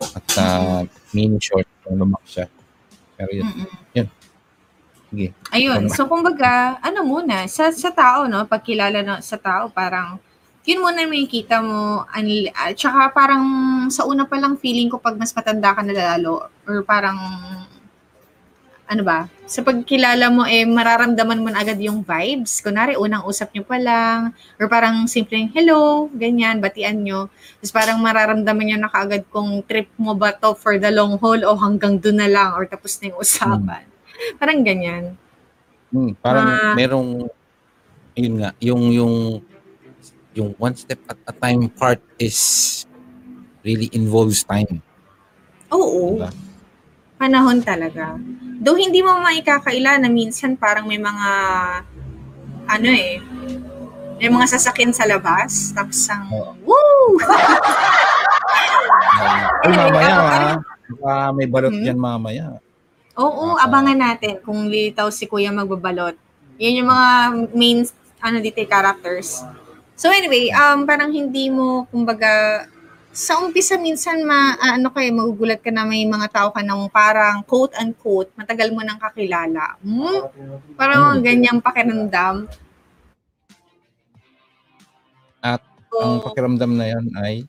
at 0.00 0.26
uh, 0.40 0.80
mini 1.12 1.36
short 1.36 1.68
lumak 1.84 2.24
siya. 2.24 2.48
Pero 3.20 3.28
yun, 3.36 3.44
Mm-mm. 3.44 4.08
Sige. 5.10 5.34
Ayun. 5.50 5.90
So, 5.90 6.06
kumbaga, 6.06 6.78
ano 6.80 7.02
muna, 7.02 7.44
sa, 7.50 7.74
sa 7.74 7.90
tao, 7.90 8.30
no, 8.30 8.46
pagkilala 8.46 9.02
no, 9.02 9.18
sa 9.20 9.36
tao, 9.36 9.68
parang, 9.68 10.22
yun 10.64 10.80
muna 10.80 11.02
may 11.10 11.26
kita 11.26 11.58
mo, 11.60 12.06
anil, 12.14 12.48
at 12.54 12.78
saka 12.78 13.10
parang 13.10 13.42
sa 13.90 14.06
una 14.06 14.24
pa 14.24 14.38
lang 14.38 14.54
feeling 14.56 14.86
ko 14.86 15.02
pag 15.02 15.18
mas 15.18 15.34
matanda 15.34 15.74
ka 15.74 15.82
na 15.82 15.92
lalo, 15.92 16.46
or 16.64 16.86
parang, 16.86 17.18
ano 18.90 19.02
ba, 19.06 19.30
sa 19.46 19.62
pagkilala 19.62 20.30
mo, 20.34 20.42
eh, 20.46 20.66
mararamdaman 20.66 21.42
mo 21.42 21.50
na 21.50 21.62
agad 21.62 21.78
yung 21.78 22.02
vibes. 22.02 22.58
Kunwari, 22.58 22.98
unang 22.98 23.22
usap 23.22 23.54
nyo 23.54 23.62
pa 23.62 23.78
lang, 23.78 24.34
or 24.58 24.66
parang 24.66 25.06
simpleng, 25.06 25.50
hello, 25.54 26.10
ganyan, 26.10 26.58
batian 26.62 27.02
nyo. 27.02 27.30
Tapos 27.58 27.70
parang 27.70 27.98
mararamdaman 28.02 28.66
nyo 28.66 28.78
na 28.82 28.90
kaagad 28.90 29.26
kung 29.30 29.62
trip 29.66 29.90
mo 29.94 30.14
ba 30.18 30.34
to 30.34 30.54
for 30.58 30.78
the 30.78 30.90
long 30.90 31.18
haul 31.18 31.38
o 31.38 31.54
hanggang 31.58 31.98
doon 31.98 32.18
na 32.18 32.30
lang, 32.30 32.50
or 32.54 32.66
tapos 32.66 32.98
na 32.98 33.10
yung 33.14 33.18
usapan. 33.22 33.89
Parang 34.40 34.60
ganyan. 34.60 35.16
Hmm, 35.90 36.14
parang 36.16 36.46
Ah. 36.46 36.72
merong, 36.72 37.28
yun 38.14 38.32
nga, 38.38 38.50
yung, 38.58 38.82
yung, 38.90 39.14
yung 40.30 40.48
one 40.56 40.74
step 40.74 40.98
at 41.04 41.18
a 41.26 41.32
time 41.32 41.68
part 41.68 41.98
is 42.16 42.38
really 43.60 43.88
involves 43.90 44.40
time. 44.40 44.80
Oo. 45.68 46.16
Diba? 46.16 46.30
Panahon 47.18 47.60
talaga. 47.60 48.16
Though 48.56 48.74
hindi 48.74 49.00
mo 49.00 49.18
maikakaila 49.18 49.98
na 49.98 50.08
minsan 50.08 50.54
parang 50.54 50.84
may 50.84 50.96
mga 50.96 51.26
ano 52.66 52.86
eh, 52.88 53.18
may 54.16 54.28
mga 54.28 54.46
sasakyan 54.48 54.90
sa 54.90 55.04
labas, 55.04 55.70
tapos 55.70 55.98
ang, 56.06 56.24
Oo. 56.30 56.50
woo! 56.64 57.18
Ay, 59.60 59.70
mamaya 59.70 60.14
ha. 60.14 60.50
Baka 60.92 61.12
may 61.32 61.46
balot 61.46 61.72
Hmm? 61.72 61.84
yan 61.84 61.98
mamaya. 61.98 62.46
Oo, 63.20 63.54
Ah. 63.54 63.68
abangan 63.68 63.98
natin 64.00 64.40
kung 64.40 64.64
lilitaw 64.66 65.12
si 65.12 65.28
Kuya 65.28 65.52
magbabalot. 65.52 66.16
Yan 66.56 66.80
yung 66.80 66.88
mga 66.88 67.08
main, 67.52 67.78
ano 68.18 68.36
dito, 68.40 68.64
characters. 68.64 69.44
So 69.94 70.08
anyway, 70.08 70.48
um, 70.50 70.88
parang 70.88 71.12
hindi 71.12 71.52
mo, 71.52 71.84
kumbaga, 71.86 72.64
sa 73.12 73.36
umpisa 73.36 73.76
minsan 73.76 74.22
ma, 74.22 74.54
ano 74.56 74.88
kayo, 74.88 75.12
magugulat 75.12 75.60
ka 75.60 75.68
na 75.68 75.84
may 75.84 76.06
mga 76.06 76.30
tao 76.30 76.48
ka 76.48 76.62
ng 76.62 76.88
parang 76.88 77.44
quote-unquote, 77.44 78.32
matagal 78.34 78.72
mo 78.72 78.80
nang 78.80 78.96
kakilala. 78.96 79.76
Hmm? 79.82 80.24
Parang 80.74 81.12
Hmm. 81.12 81.20
ganyang 81.20 81.60
pakiramdam. 81.60 82.48
At 85.42 85.60
So, 85.90 85.98
Ang 85.98 86.22
pakiramdam 86.22 86.72
na 86.78 86.86
yan 86.86 87.04
ay 87.18 87.42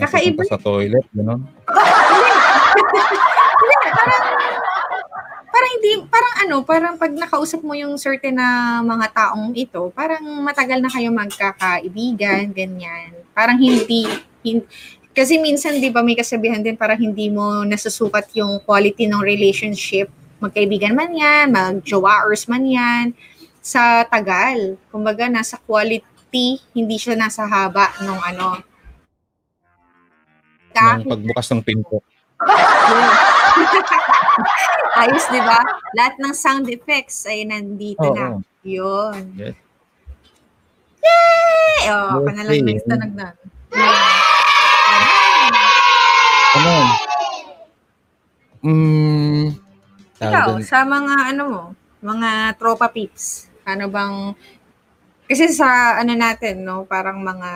Kakaiba. 0.00 0.48
sa 0.48 0.56
toilet, 0.56 1.04
gano'n. 1.12 1.44
parang 5.58 5.74
hindi, 5.74 5.90
parang 6.06 6.34
ano, 6.46 6.56
parang 6.62 6.94
pag 6.94 7.10
nakausap 7.10 7.66
mo 7.66 7.74
yung 7.74 7.98
certain 7.98 8.38
na 8.38 8.78
mga 8.78 9.10
taong 9.10 9.50
ito, 9.58 9.90
parang 9.90 10.22
matagal 10.46 10.78
na 10.78 10.86
kayo 10.86 11.10
magkakaibigan, 11.10 12.54
ganyan. 12.54 13.10
Parang 13.34 13.58
hindi, 13.58 14.06
hin- 14.46 14.62
kasi 15.10 15.34
minsan, 15.42 15.82
di 15.82 15.90
ba, 15.90 15.98
may 15.98 16.14
kasabihan 16.14 16.62
din, 16.62 16.78
parang 16.78 17.02
hindi 17.02 17.26
mo 17.26 17.66
nasusukat 17.66 18.30
yung 18.38 18.62
quality 18.62 19.10
ng 19.10 19.18
relationship. 19.18 20.06
Magkaibigan 20.38 20.94
man 20.94 21.10
yan, 21.10 21.50
mag-jowaers 21.50 22.46
man 22.46 22.62
yan, 22.62 23.04
sa 23.58 24.06
tagal. 24.06 24.78
Kumbaga, 24.94 25.26
nasa 25.26 25.58
quality, 25.58 26.62
hindi 26.70 26.96
siya 27.02 27.18
nasa 27.18 27.50
haba 27.50 27.98
nung 28.06 28.22
ano. 28.22 28.62
Yung 31.02 31.10
pagbukas 31.10 31.50
ng 31.50 31.66
pinto. 31.66 31.98
Ayos, 34.98 35.24
di 35.30 35.38
ba? 35.38 35.62
Lahat 35.94 36.14
ng 36.18 36.34
sound 36.34 36.66
effects 36.66 37.22
ay 37.24 37.46
nandito 37.46 38.02
Oo. 38.02 38.14
na. 38.14 38.26
Yun. 38.66 39.22
Yes. 39.38 39.54
Yay! 40.98 41.82
Oh, 41.88 42.18
Yes, 42.18 42.26
ka 42.26 42.32
na 42.34 42.42
lang 42.42 42.54
eh. 42.58 42.64
next 42.66 42.86
na 42.90 42.96
nagnan. 42.98 43.34
Ano? 46.58 46.72
Mm, 48.58 49.54
Ikaw, 50.18 50.58
sa 50.66 50.82
mga 50.82 51.14
ano 51.30 51.42
mo, 51.46 51.62
mga 52.02 52.58
tropa 52.58 52.90
peeps, 52.90 53.46
ano 53.62 53.86
bang, 53.86 54.34
kasi 55.30 55.46
sa 55.54 55.94
ano 55.94 56.10
natin, 56.18 56.66
no, 56.66 56.82
parang 56.82 57.22
mga, 57.22 57.50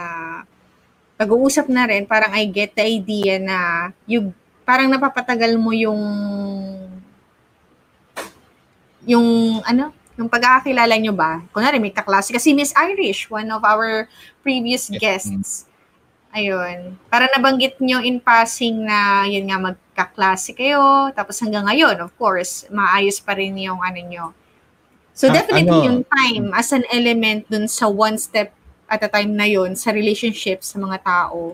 pag-uusap 1.18 1.66
na 1.66 1.90
rin, 1.90 2.06
parang 2.06 2.30
I 2.30 2.46
get 2.46 2.78
the 2.78 2.86
idea 2.86 3.42
na, 3.42 3.90
you, 4.06 4.30
parang 4.62 4.86
napapatagal 4.86 5.58
mo 5.58 5.74
yung, 5.74 5.98
yung, 9.06 9.60
ano, 9.64 9.94
yung 10.18 10.28
pagkakakilala 10.28 10.94
nyo 11.00 11.12
ba? 11.16 11.40
Kunwari, 11.50 11.80
may 11.80 11.94
kaklase. 11.94 12.30
Kasi 12.30 12.52
Miss 12.52 12.74
Irish, 12.76 13.30
one 13.32 13.48
of 13.50 13.64
our 13.64 14.06
previous 14.44 14.90
guests, 14.92 15.66
Ayun. 16.32 16.96
Para 17.12 17.28
nabanggit 17.28 17.76
nyo 17.76 18.00
in 18.00 18.16
passing 18.16 18.88
na 18.88 19.28
yun 19.28 19.44
nga 19.44 19.60
magkaklase 19.60 20.56
kayo, 20.56 21.12
tapos 21.12 21.36
hanggang 21.44 21.68
ngayon, 21.68 22.00
of 22.00 22.08
course, 22.16 22.64
maayos 22.72 23.20
pa 23.20 23.36
rin 23.36 23.52
yung 23.60 23.76
ano 23.84 24.00
nyo. 24.00 24.26
So 25.12 25.28
Ah, 25.28 25.36
definitely 25.36 25.68
ano? 25.68 25.88
yung 25.92 26.00
time 26.08 26.56
as 26.56 26.72
an 26.72 26.88
element 26.88 27.44
dun 27.52 27.68
sa 27.68 27.84
one 27.84 28.16
step 28.16 28.48
at 28.88 29.04
a 29.04 29.12
time 29.12 29.36
na 29.36 29.44
yun 29.44 29.76
sa 29.76 29.92
relationship 29.92 30.64
sa 30.64 30.80
mga 30.80 31.04
tao 31.04 31.52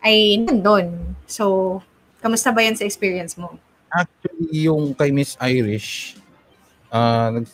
ay 0.00 0.40
nandun. 0.40 1.16
So, 1.28 1.84
kamusta 2.24 2.48
ba 2.48 2.64
yan 2.64 2.80
sa 2.80 2.88
experience 2.88 3.36
mo? 3.36 3.60
Actually, 3.92 4.64
yung 4.64 4.96
kay 4.96 5.12
Miss 5.12 5.36
Irish, 5.36 6.16
ah 6.94 7.34
nag, 7.34 7.46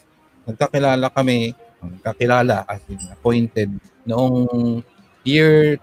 nagkakilala 0.44 1.08
kami, 1.08 1.56
nagkakilala 1.80 2.68
as 2.68 2.84
in 2.92 3.00
appointed 3.08 3.72
noong 4.04 4.84
year 5.24 5.80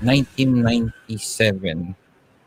1997. 0.00 1.92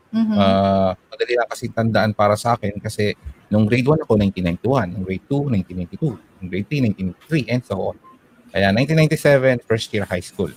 Mhm. 0.08 0.34
Ah, 0.40 0.96
madali 0.96 1.34
lang 1.36 1.48
kasi 1.52 1.68
tandaan 1.68 2.16
para 2.16 2.32
sa 2.34 2.56
akin 2.56 2.80
kasi 2.80 3.12
nung 3.52 3.68
grade 3.68 3.84
1 3.84 4.04
ako 4.04 4.16
1991, 4.16 4.88
nung 4.96 5.04
grade 5.04 5.24
2 5.28 5.52
1992, 5.52 6.16
nung 6.16 6.48
grade 6.48 6.68
3 6.68 6.80
1993 6.88 7.52
and 7.52 7.62
so 7.62 7.76
on. 7.92 7.96
Kaya 8.48 8.72
1997 8.72 9.60
first 9.68 9.92
year 9.92 10.08
high 10.08 10.24
school. 10.24 10.48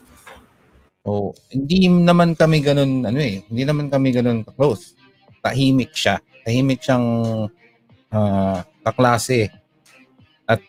So, 1.03 1.33
hindi 1.51 1.89
naman 1.89 2.37
kami 2.37 2.63
ganun 2.63 3.03
ano 3.03 3.19
eh, 3.19 3.43
hindi 3.49 3.63
naman 3.67 3.91
kami 3.91 4.15
ganun 4.15 4.47
close. 4.47 4.95
Tahimik 5.43 5.91
siya. 5.91 6.21
Tahimik 6.47 6.79
siyang 6.79 7.07
ah, 8.15 8.63
kaklase. 8.85 9.49
At 10.45 10.61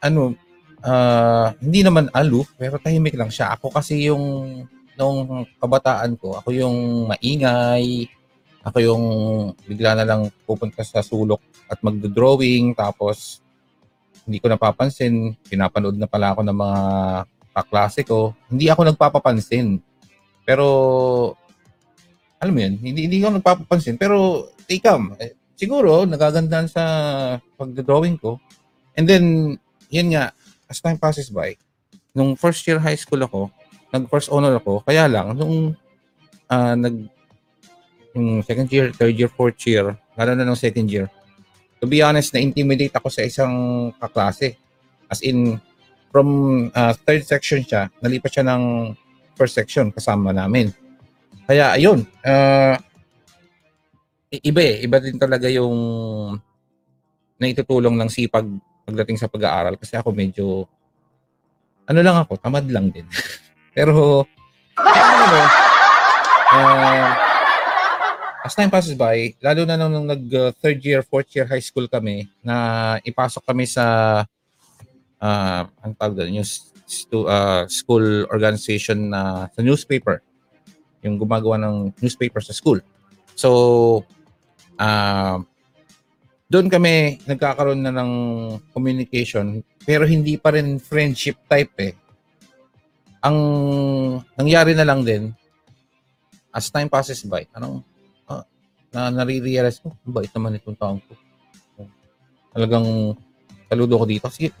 ano, 0.00 0.36
ah, 0.84 1.52
hindi 1.60 1.80
naman 1.84 2.12
aloof 2.12 2.52
pero 2.56 2.80
tahimik 2.80 3.16
lang 3.16 3.32
siya. 3.32 3.56
Ako 3.56 3.72
kasi 3.72 4.08
yung 4.08 4.24
nung 4.94 5.46
kabataan 5.58 6.14
ko, 6.14 6.38
ako 6.38 6.54
yung 6.54 7.10
maingay, 7.10 8.06
ako 8.62 8.78
yung 8.80 9.04
bigla 9.66 9.98
na 9.98 10.06
lang 10.06 10.30
pupunta 10.46 10.86
sa 10.86 11.02
sulok 11.02 11.42
at 11.66 11.82
magdo-drawing, 11.82 12.72
tapos 12.72 13.42
hindi 14.24 14.40
ko 14.40 14.48
napapansin, 14.48 15.36
pinapanood 15.44 16.00
na 16.00 16.08
pala 16.08 16.32
ako 16.32 16.40
ng 16.46 16.56
mga 16.56 16.80
kaklase 17.54 18.00
ko. 18.02 18.32
Hindi 18.48 18.72
ako 18.72 18.80
nagpapapansin. 18.88 19.78
Pero, 20.48 20.66
alam 22.40 22.52
mo 22.52 22.60
yun, 22.60 22.74
hindi, 22.80 23.04
hindi 23.04 23.20
ako 23.20 23.40
nagpapapansin. 23.40 24.00
Pero, 24.00 24.48
tikam, 24.64 25.12
eh, 25.20 25.36
siguro, 25.54 26.06
nagagandahan 26.06 26.68
sa 26.70 26.82
pagdo-drawing 27.58 28.18
ko. 28.18 28.38
And 28.94 29.06
then, 29.06 29.24
yun 29.90 30.14
nga, 30.14 30.34
as 30.70 30.78
time 30.78 30.98
passes 30.98 31.30
by, 31.30 31.58
nung 32.14 32.38
first 32.38 32.62
year 32.66 32.78
high 32.78 32.98
school 32.98 33.22
ako, 33.22 33.50
nag 33.90 34.10
first 34.10 34.30
honor 34.30 34.58
ako, 34.58 34.82
kaya 34.82 35.06
lang, 35.06 35.34
nung 35.34 35.74
ah, 36.50 36.74
nag 36.74 37.10
yung 38.14 38.46
second 38.46 38.70
year, 38.70 38.94
third 38.94 39.14
year, 39.18 39.30
fourth 39.30 39.58
year, 39.66 39.98
lalo 40.14 40.30
na 40.38 40.46
nung 40.46 40.58
second 40.58 40.86
year, 40.86 41.10
to 41.82 41.86
be 41.90 41.98
honest, 41.98 42.30
na-intimidate 42.30 42.94
ako 42.94 43.10
sa 43.10 43.26
isang 43.26 43.54
kaklase. 43.98 44.54
As 45.10 45.22
in, 45.22 45.58
from 46.14 46.70
ah, 46.74 46.94
third 46.94 47.26
section 47.26 47.66
siya, 47.66 47.90
nalipat 47.98 48.30
siya 48.30 48.46
ng 48.46 48.94
first 49.34 49.58
section 49.58 49.90
kasama 49.90 50.30
namin. 50.30 50.70
Kaya, 51.44 51.74
ayun, 51.74 52.06
i- 52.24 52.78
iba 54.42 54.60
eh, 54.64 54.76
iba 54.82 54.96
din 54.98 55.18
talaga 55.20 55.46
yung 55.46 55.76
naitutulong 57.38 57.94
ng 57.94 58.10
sipag 58.10 58.46
pagdating 58.84 59.16
sa 59.16 59.30
pag-aaral 59.30 59.80
kasi 59.80 59.96
ako 59.96 60.12
medyo 60.12 60.68
ano 61.84 62.00
lang 62.00 62.16
ako, 62.16 62.40
tamad 62.40 62.64
lang 62.68 62.88
din. 62.88 63.04
Pero, 63.76 64.24
ano 64.78 65.24
mo, 65.28 65.40
uh, 66.54 67.08
as 68.44 68.54
time 68.56 68.72
passes 68.72 68.96
by, 68.96 69.32
lalo 69.40 69.68
na 69.68 69.76
nung, 69.76 69.92
nung 69.92 70.08
nag 70.08 70.24
uh, 70.32 70.50
third 70.60 70.80
year, 70.80 71.04
fourth 71.04 71.28
year 71.36 71.44
high 71.44 71.60
school 71.60 71.88
kami, 71.88 72.28
na 72.40 72.96
ipasok 73.04 73.44
kami 73.44 73.68
sa, 73.68 73.84
uh, 75.20 75.62
ang 75.84 75.92
tawag 75.96 76.24
doon, 76.24 76.40
yung 76.40 76.48
stu- 76.88 77.28
uh, 77.28 77.68
school 77.68 78.24
organization 78.32 79.12
na 79.12 79.48
sa 79.52 79.60
newspaper. 79.60 80.24
Yung 81.04 81.20
gumagawa 81.20 81.60
ng 81.60 81.92
newspaper 82.00 82.40
sa 82.40 82.56
school. 82.56 82.80
So, 83.36 84.04
uh, 84.78 85.38
doon 86.48 86.68
kami 86.70 87.18
nagkakaroon 87.26 87.82
na 87.82 87.92
ng 87.92 88.12
communication 88.70 89.64
pero 89.82 90.06
hindi 90.06 90.38
pa 90.38 90.54
rin 90.54 90.78
friendship 90.78 91.40
type 91.48 91.74
eh 91.80 91.94
ang 93.24 93.38
nangyari 94.36 94.76
na 94.76 94.84
lang 94.84 95.00
din 95.00 95.32
as 96.54 96.68
time 96.68 96.86
passes 96.86 97.24
by, 97.26 97.42
anong 97.56 97.82
ah, 98.28 98.44
na 98.94 99.10
nare-realize 99.10 99.80
ko, 99.80 99.90
ang 99.90 100.12
bait 100.12 100.30
naman 100.30 100.54
itong 100.60 100.78
taong 100.78 101.00
ko. 101.02 101.12
Talagang 102.54 103.16
saludo 103.66 103.98
ko 103.98 104.04
dito 104.06 104.30
kasi 104.30 104.46
eh, 104.46 104.52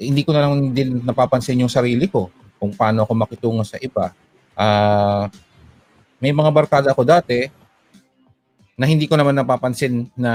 hindi 0.00 0.24
ko 0.24 0.32
na 0.32 0.48
lang 0.48 0.72
din 0.72 1.04
napapansin 1.04 1.60
yung 1.60 1.68
sarili 1.68 2.08
ko 2.08 2.32
kung 2.56 2.72
paano 2.72 3.04
ako 3.04 3.12
makitungo 3.12 3.66
sa 3.66 3.76
iba. 3.82 4.16
Ah, 4.56 5.28
may 6.22 6.32
mga 6.32 6.48
barkada 6.54 6.94
ako 6.94 7.04
dati 7.04 7.50
na 8.80 8.88
hindi 8.88 9.04
ko 9.04 9.12
naman 9.20 9.36
napapansin 9.36 10.08
na 10.16 10.32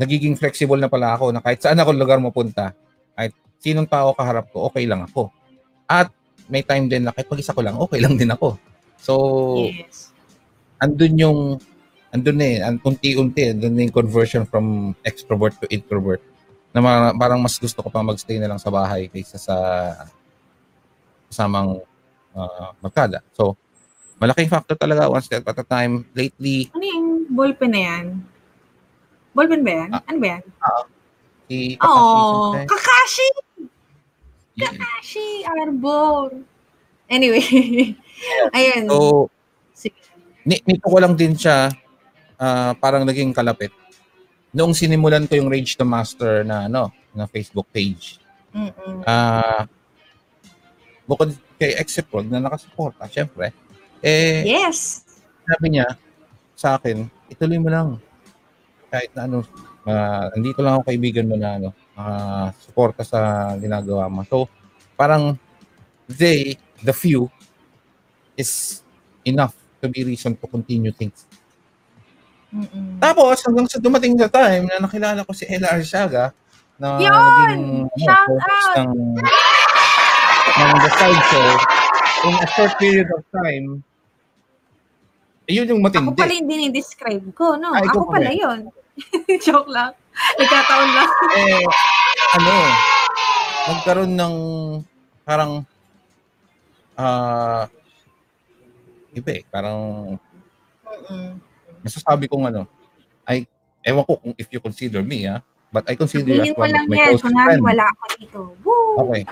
nagiging 0.00 0.32
flexible 0.32 0.80
na 0.80 0.88
pala 0.88 1.12
ako 1.12 1.28
na 1.28 1.44
kahit 1.44 1.60
saan 1.60 1.76
ako 1.76 1.92
lugar 1.92 2.16
mapunta, 2.16 2.72
kahit 3.12 3.36
sinong 3.60 3.84
tao 3.84 4.16
kaharap 4.16 4.48
ko, 4.48 4.64
okay 4.72 4.88
lang 4.88 5.04
ako. 5.04 5.28
At 5.84 6.08
may 6.48 6.64
time 6.64 6.88
din 6.88 7.04
na 7.04 7.12
kahit 7.12 7.28
mag-isa 7.28 7.52
ko 7.52 7.60
lang, 7.60 7.76
okay 7.76 8.00
lang 8.00 8.16
din 8.16 8.32
ako. 8.32 8.56
So, 8.96 9.12
Yes. 9.68 10.08
andun 10.80 11.20
yung, 11.20 11.38
andun 12.16 12.40
eh, 12.40 12.64
an- 12.64 12.80
unti-unti, 12.80 13.52
andun 13.52 13.76
na 13.76 13.84
yung 13.84 13.92
conversion 13.92 14.48
from 14.48 14.96
extrovert 15.04 15.60
to 15.60 15.68
introvert. 15.68 16.24
Na 16.72 16.80
ma- 16.80 17.12
parang 17.12 17.44
mas 17.44 17.60
gusto 17.60 17.84
ko 17.84 17.92
pa 17.92 18.00
magstay 18.00 18.40
na 18.40 18.48
lang 18.48 18.60
sa 18.62 18.72
bahay 18.72 19.12
kaysa 19.12 19.36
sa 19.36 19.56
kasamang 21.28 21.84
uh, 22.32 22.72
magkada. 22.80 23.20
So, 23.36 23.52
malaking 24.20 24.52
factor 24.52 24.76
talaga 24.76 25.08
one 25.08 25.24
step 25.24 25.42
at 25.42 25.56
a 25.56 25.64
time. 25.64 26.04
Lately, 26.12 26.68
Ano 26.70 26.84
yung 26.84 27.08
ballpen 27.26 27.72
na 27.72 27.80
yan? 27.80 28.06
Ballpen 29.32 29.64
ba 29.64 29.72
yan? 29.72 29.90
Ah. 29.90 30.02
Ano 30.04 30.18
ba 30.20 30.28
yan? 30.28 30.42
si 31.48 31.56
Oh, 31.80 32.54
Kakashi, 32.54 32.68
Kakashi! 32.68 33.28
yeah. 34.54 34.70
Kakashi 34.70 35.26
Arbor. 35.42 36.36
Anyway. 37.08 37.42
Ayun. 38.54 38.84
So, 38.86 39.26
Sige. 39.74 39.98
ni- 40.44 40.62
nito 40.62 40.86
ko 40.86 41.00
lang 41.00 41.16
din 41.16 41.34
siya 41.34 41.72
ah, 42.36 42.76
parang 42.76 43.02
naging 43.02 43.32
kalapit. 43.32 43.72
Noong 44.52 44.74
sinimulan 44.74 45.26
ko 45.26 45.38
yung 45.38 45.50
Rage 45.50 45.74
to 45.74 45.86
Master 45.86 46.42
na 46.44 46.68
ano, 46.68 46.90
na 47.10 47.26
Facebook 47.26 47.66
page. 47.72 48.20
Mm-mm. 48.50 49.02
Ah, 49.02 49.64
bukod 51.06 51.30
kay 51.56 51.74
Exeprod 51.78 52.26
na 52.26 52.38
nakasuporta, 52.38 53.06
syempre, 53.06 53.50
eh, 54.00 54.42
Yes. 54.46 55.04
sabi 55.44 55.66
niya 55.76 55.86
sa 56.54 56.76
akin, 56.76 57.08
ituloy 57.28 57.56
mo 57.56 57.68
lang. 57.72 57.88
Kahit 58.90 59.10
na 59.16 59.24
ano, 59.24 59.44
ah, 59.86 60.28
nandito 60.34 60.60
lang 60.60 60.76
ako 60.78 60.82
kaibigan 60.92 61.28
mo 61.28 61.36
na 61.40 61.56
ano, 61.56 61.68
ah, 61.96 62.48
suporta 62.60 63.00
sa 63.06 63.52
ginagawa 63.56 64.08
mo. 64.12 64.24
So, 64.28 64.48
parang 64.94 65.38
they, 66.06 66.58
the 66.82 66.92
few, 66.92 67.30
is 68.36 68.80
enough 69.24 69.52
to 69.80 69.88
be 69.88 70.04
reason 70.04 70.32
to 70.36 70.46
continue 70.48 70.92
things. 70.92 71.24
Mm-mm. 72.50 72.98
Tapos, 72.98 73.40
hanggang 73.46 73.68
sa 73.70 73.78
dumating 73.78 74.18
sa 74.18 74.26
time 74.26 74.66
na 74.66 74.82
nakilala 74.82 75.22
ko 75.22 75.30
si 75.30 75.46
Ella 75.46 75.76
Arsiaga, 75.76 76.34
na 76.80 76.96
Yun! 76.96 77.12
naging 77.12 77.64
ano, 77.84 78.00
Shout 78.00 78.40
out! 78.40 78.74
ng, 78.80 78.92
ng 80.56 80.70
The 80.80 80.90
Side 80.96 81.22
Show 81.28 81.48
in 82.20 82.34
a 82.40 82.48
short 82.56 82.72
period 82.80 83.08
of 83.12 83.20
time, 83.32 83.84
yun 85.50 85.66
yung 85.66 85.82
Ako 85.82 85.86
matindi. 85.90 86.16
pala 86.16 86.32
yung 86.32 86.48
dinidescribe 86.48 87.26
ko, 87.34 87.58
no? 87.58 87.74
Ah, 87.74 87.82
ikaw 87.82 88.06
Ako 88.06 88.12
pala 88.14 88.30
yun. 88.30 88.60
Joke 89.44 89.68
lang. 89.68 89.92
Nagkataon 90.38 90.88
lang. 90.92 91.10
eh, 91.40 91.64
ano, 92.36 92.52
nagkaroon 93.66 94.14
ng 94.14 94.34
parang 95.22 95.52
ah 96.94 97.64
iba 99.10 99.30
eh, 99.32 99.42
parang 99.48 99.78
Mm-mm. 100.86 101.38
masasabi 101.82 102.28
kong 102.28 102.46
ano, 102.46 102.62
ay, 103.24 103.46
ewan 103.82 104.04
ko 104.04 104.18
kung 104.18 104.34
if 104.36 104.46
you 104.50 104.60
consider 104.60 105.00
me, 105.00 105.24
ah, 105.24 105.40
but 105.68 105.86
I 105.86 105.94
consider 105.94 106.30
you 106.30 106.44
Sabihin 106.44 106.52
as 106.52 106.58
mo 106.58 106.62
one 106.62 106.74
of 106.76 106.84
my 106.86 106.96
yan. 106.96 107.06
closest 107.14 107.34
friends. 107.34 107.62
wala 107.64 107.84
ako 107.88 108.04
dito. 108.18 108.40
Woo! 108.62 108.94
Okay. 109.06 109.22